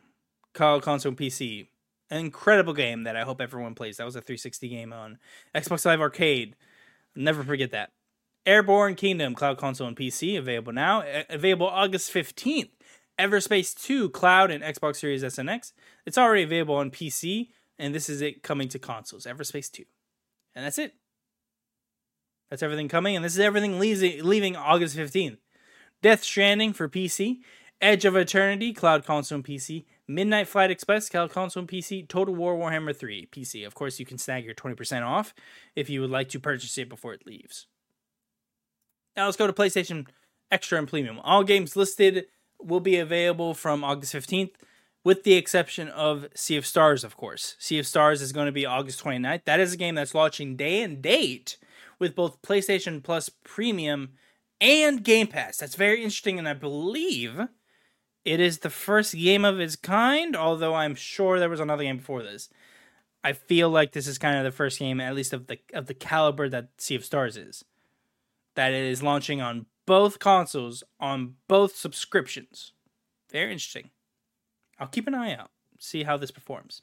[0.53, 1.67] call console and PC
[2.09, 3.97] an incredible game that I hope everyone plays.
[3.97, 5.17] That was a 360 game on
[5.55, 6.55] Xbox Live Arcade.
[7.15, 7.91] never forget that.
[8.45, 11.01] Airborne Kingdom, Cloud Console and PC, available now.
[11.01, 12.69] A- available August 15th.
[13.17, 15.71] Everspace 2, Cloud and Xbox Series S and X.
[16.05, 19.25] It's already available on PC, and this is it coming to consoles.
[19.25, 19.83] Everspace 2.
[20.55, 20.93] And that's it.
[22.53, 25.37] That's everything coming, and this is everything leaving, August 15th.
[26.03, 27.39] Death Stranding for PC.
[27.81, 29.85] Edge of Eternity, Cloud Console and PC.
[30.07, 32.07] Midnight Fight Express, Cloud Console and PC.
[32.07, 33.65] Total War Warhammer 3, PC.
[33.65, 35.33] Of course, you can snag your 20% off
[35.75, 37.65] if you would like to purchase it before it leaves.
[39.17, 40.05] Now let's go to PlayStation
[40.51, 41.19] Extra and Premium.
[41.23, 42.27] All games listed
[42.61, 44.51] will be available from August 15th,
[45.03, 47.55] with the exception of Sea of Stars, of course.
[47.57, 49.45] Sea of Stars is going to be August 29th.
[49.45, 51.57] That is a game that's launching day and date
[52.03, 54.11] with both PlayStation Plus Premium
[54.59, 55.57] and Game Pass.
[55.57, 57.39] That's very interesting, and I believe
[58.25, 61.97] it is the first game of its kind, although I'm sure there was another game
[61.97, 62.49] before this.
[63.23, 65.87] I feel like this is kind of the first game, at least of the of
[65.87, 67.63] the caliber that Sea of Stars is.
[68.55, 72.73] That it is launching on both consoles on both subscriptions.
[73.31, 73.91] Very interesting.
[74.77, 76.81] I'll keep an eye out, see how this performs.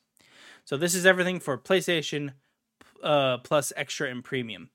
[0.65, 2.33] So this is everything for PlayStation
[3.03, 4.71] uh, Plus Extra and Premium.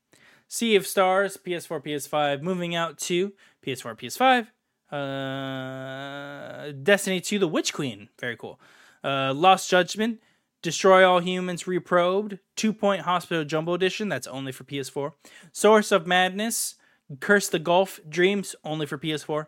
[0.47, 3.33] Sea of Stars, PS4, PS5, moving out to
[3.65, 4.47] PS4, PS5,
[4.91, 8.09] uh, Destiny 2, The Witch Queen.
[8.19, 8.59] Very cool.
[9.03, 10.21] Uh, Lost Judgment,
[10.61, 14.09] Destroy All Humans Reprobed, Two Point Hospital Jumbo Edition.
[14.09, 15.13] That's only for PS4.
[15.51, 16.75] Source of Madness,
[17.19, 19.47] Cursed to Golf Dreams, only for PS4.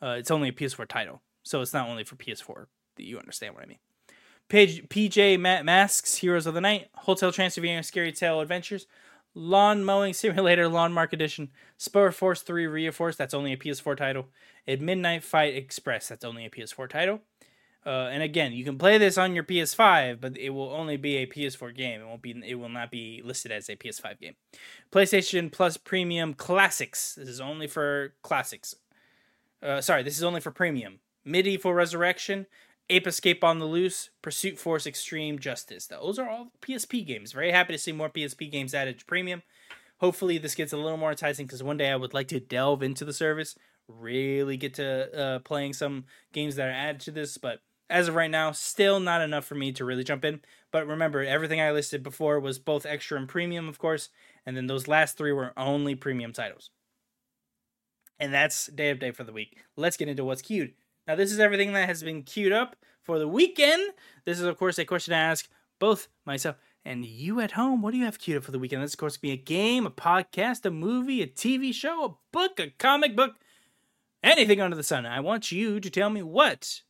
[0.00, 2.66] Uh, it's only a PS4 title, so it's not only for PS4.
[2.96, 3.78] You understand what I mean.
[4.48, 8.86] PJ Masks, Heroes of the Night, Hotel Transylvania, Scary Tale Adventures,
[9.38, 14.26] Lawn Mowing Simulator, Landmark Edition, Spur Force 3 Reforce, that's only a PS4 title,
[14.66, 17.20] and Midnight Fight Express, that's only a PS4 title.
[17.86, 21.18] Uh, and again, you can play this on your PS5, but it will only be
[21.18, 22.00] a PS4 game.
[22.00, 22.34] It won't be.
[22.44, 24.34] It will not be listed as a PS5 game.
[24.90, 27.14] PlayStation Plus Premium Classics.
[27.14, 28.74] This is only for classics.
[29.62, 30.98] Uh, sorry, this is only for premium.
[31.26, 32.46] MediEvil Resurrection,
[32.90, 35.86] Ape Escape on the Loose, Pursuit Force Extreme Justice.
[35.86, 37.32] Those are all PSP games.
[37.32, 39.42] Very happy to see more PSP games added to premium.
[39.98, 42.82] Hopefully, this gets a little more enticing because one day I would like to delve
[42.82, 43.56] into the service,
[43.88, 47.36] really get to uh, playing some games that are added to this.
[47.36, 47.60] But
[47.90, 50.40] as of right now, still not enough for me to really jump in.
[50.70, 54.08] But remember, everything I listed before was both extra and premium, of course,
[54.46, 56.70] and then those last three were only premium titles.
[58.18, 59.58] And that's day of day for the week.
[59.76, 60.72] Let's get into what's queued.
[61.08, 63.94] Now, this is everything that has been queued up for the weekend.
[64.26, 65.48] This is, of course, a question to ask
[65.78, 67.80] both myself and you at home.
[67.80, 68.82] What do you have queued up for the weekend?
[68.82, 72.60] This, of course, be a game, a podcast, a movie, a TV show, a book,
[72.60, 73.36] a comic book,
[74.22, 75.06] anything under the sun.
[75.06, 76.82] I want you to tell me what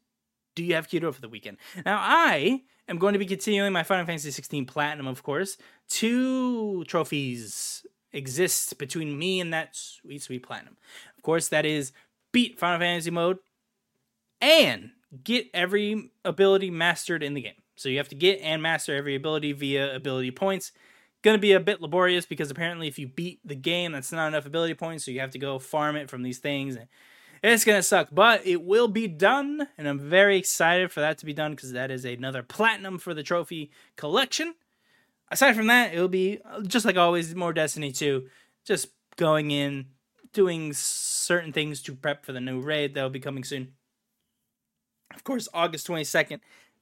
[0.56, 1.58] do you have queued up for the weekend.
[1.86, 5.56] Now, I am going to be continuing my Final Fantasy 16 Platinum, of course.
[5.88, 10.76] Two trophies exist between me and that sweet, sweet Platinum.
[11.16, 11.92] Of course, that is
[12.32, 13.38] beat Final Fantasy mode
[14.40, 14.90] and
[15.24, 17.62] get every ability mastered in the game.
[17.76, 20.72] So you have to get and master every ability via ability points.
[21.22, 24.28] going to be a bit laborious because apparently if you beat the game, that's not
[24.28, 26.76] enough ability points, so you have to go farm it from these things.
[26.76, 26.88] And
[27.42, 31.18] it's going to suck, but it will be done, and I'm very excited for that
[31.18, 34.54] to be done because that is another platinum for the trophy collection.
[35.30, 38.26] Aside from that, it'll be just like always more Destiny 2,
[38.64, 39.86] just going in,
[40.32, 43.74] doing certain things to prep for the new raid that'll be coming soon.
[45.14, 46.40] Of course, August 22nd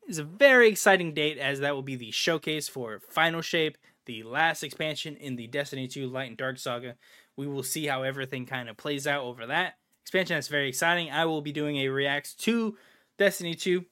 [0.08, 4.22] is a very exciting date as that will be the showcase for Final Shape, the
[4.22, 6.96] last expansion in the Destiny 2 Light and Dark saga.
[7.36, 10.36] We will see how everything kind of plays out over that expansion.
[10.36, 11.10] That's very exciting.
[11.10, 12.76] I will be doing a reacts to
[13.18, 13.84] Destiny 2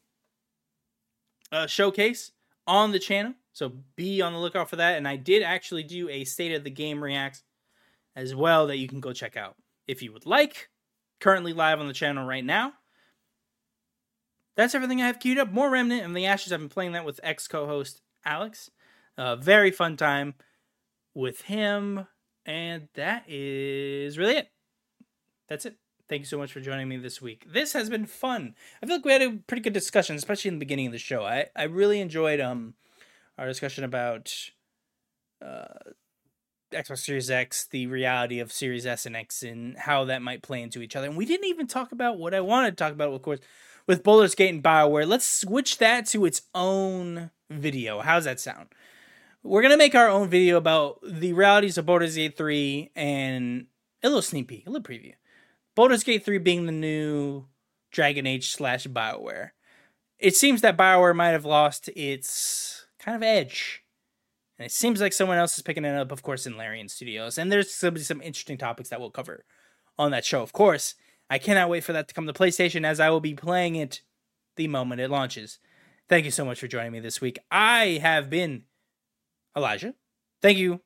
[1.53, 2.32] uh, showcase
[2.66, 4.97] on the channel, so be on the lookout for that.
[4.97, 7.43] And I did actually do a state of the game reacts
[8.16, 9.57] as well that you can go check out
[9.87, 10.70] if you would like.
[11.20, 12.74] Currently live on the channel right now.
[14.57, 15.53] That's everything I have queued up.
[15.53, 16.53] More Remnant and the Ashes.
[16.53, 18.71] I've been playing that with ex co host Alex.
[19.17, 20.35] Uh, very fun time
[21.15, 22.07] with him.
[22.47, 24.49] And that is really it.
[25.49, 25.77] That's it.
[26.09, 27.47] Thank you so much for joining me this week.
[27.51, 28.55] This has been fun.
[28.83, 30.99] I feel like we had a pretty good discussion, especially in the beginning of the
[30.99, 31.25] show.
[31.25, 32.75] I, I really enjoyed um
[33.39, 34.33] our discussion about
[35.43, 35.93] uh
[36.73, 40.61] Xbox Series X, the reality of Series S and X, and how that might play
[40.61, 41.07] into each other.
[41.07, 43.41] And we didn't even talk about what I wanted to talk about, of course,
[43.87, 45.07] with Baldur's Gate and Bioware.
[45.07, 48.01] Let's switch that to its own video.
[48.01, 48.68] How's that sound?
[49.43, 53.66] We're gonna make our own video about the realities of Baldur's Gate 3 and
[54.03, 55.12] a little sneak peek, a little preview.
[55.74, 57.47] Baldur's Gate 3 being the new
[57.91, 59.51] Dragon Age slash Bioware.
[60.18, 63.82] It seems that Bioware might have lost its kind of edge.
[64.59, 67.39] And it seems like someone else is picking it up, of course, in Larian Studios.
[67.39, 69.45] And there's be some interesting topics that we'll cover
[69.99, 70.95] on that show, of course.
[71.31, 74.03] I cannot wait for that to come to PlayStation as I will be playing it
[74.57, 75.59] the moment it launches.
[76.09, 77.39] Thank you so much for joining me this week.
[77.51, 78.64] I have been
[79.57, 79.95] Elijah.
[80.43, 80.81] Thank you.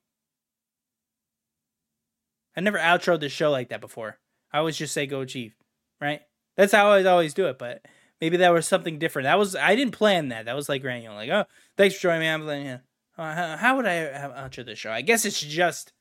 [2.57, 4.19] I never outroed the show like that before.
[4.53, 5.55] I always just say go Chief,
[6.01, 6.21] right?
[6.57, 7.85] That's how I always do it, but
[8.21, 9.25] maybe that was something different.
[9.25, 10.47] That was I didn't plan that.
[10.47, 11.15] That was like random.
[11.15, 11.45] Like, oh,
[11.77, 12.29] thanks for joining me.
[12.29, 12.67] I'm playing.
[12.67, 12.79] Yeah.
[13.17, 14.93] Uh, how would I outro the show?
[14.93, 15.93] I guess it's just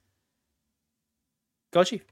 [1.74, 2.06] go Chief.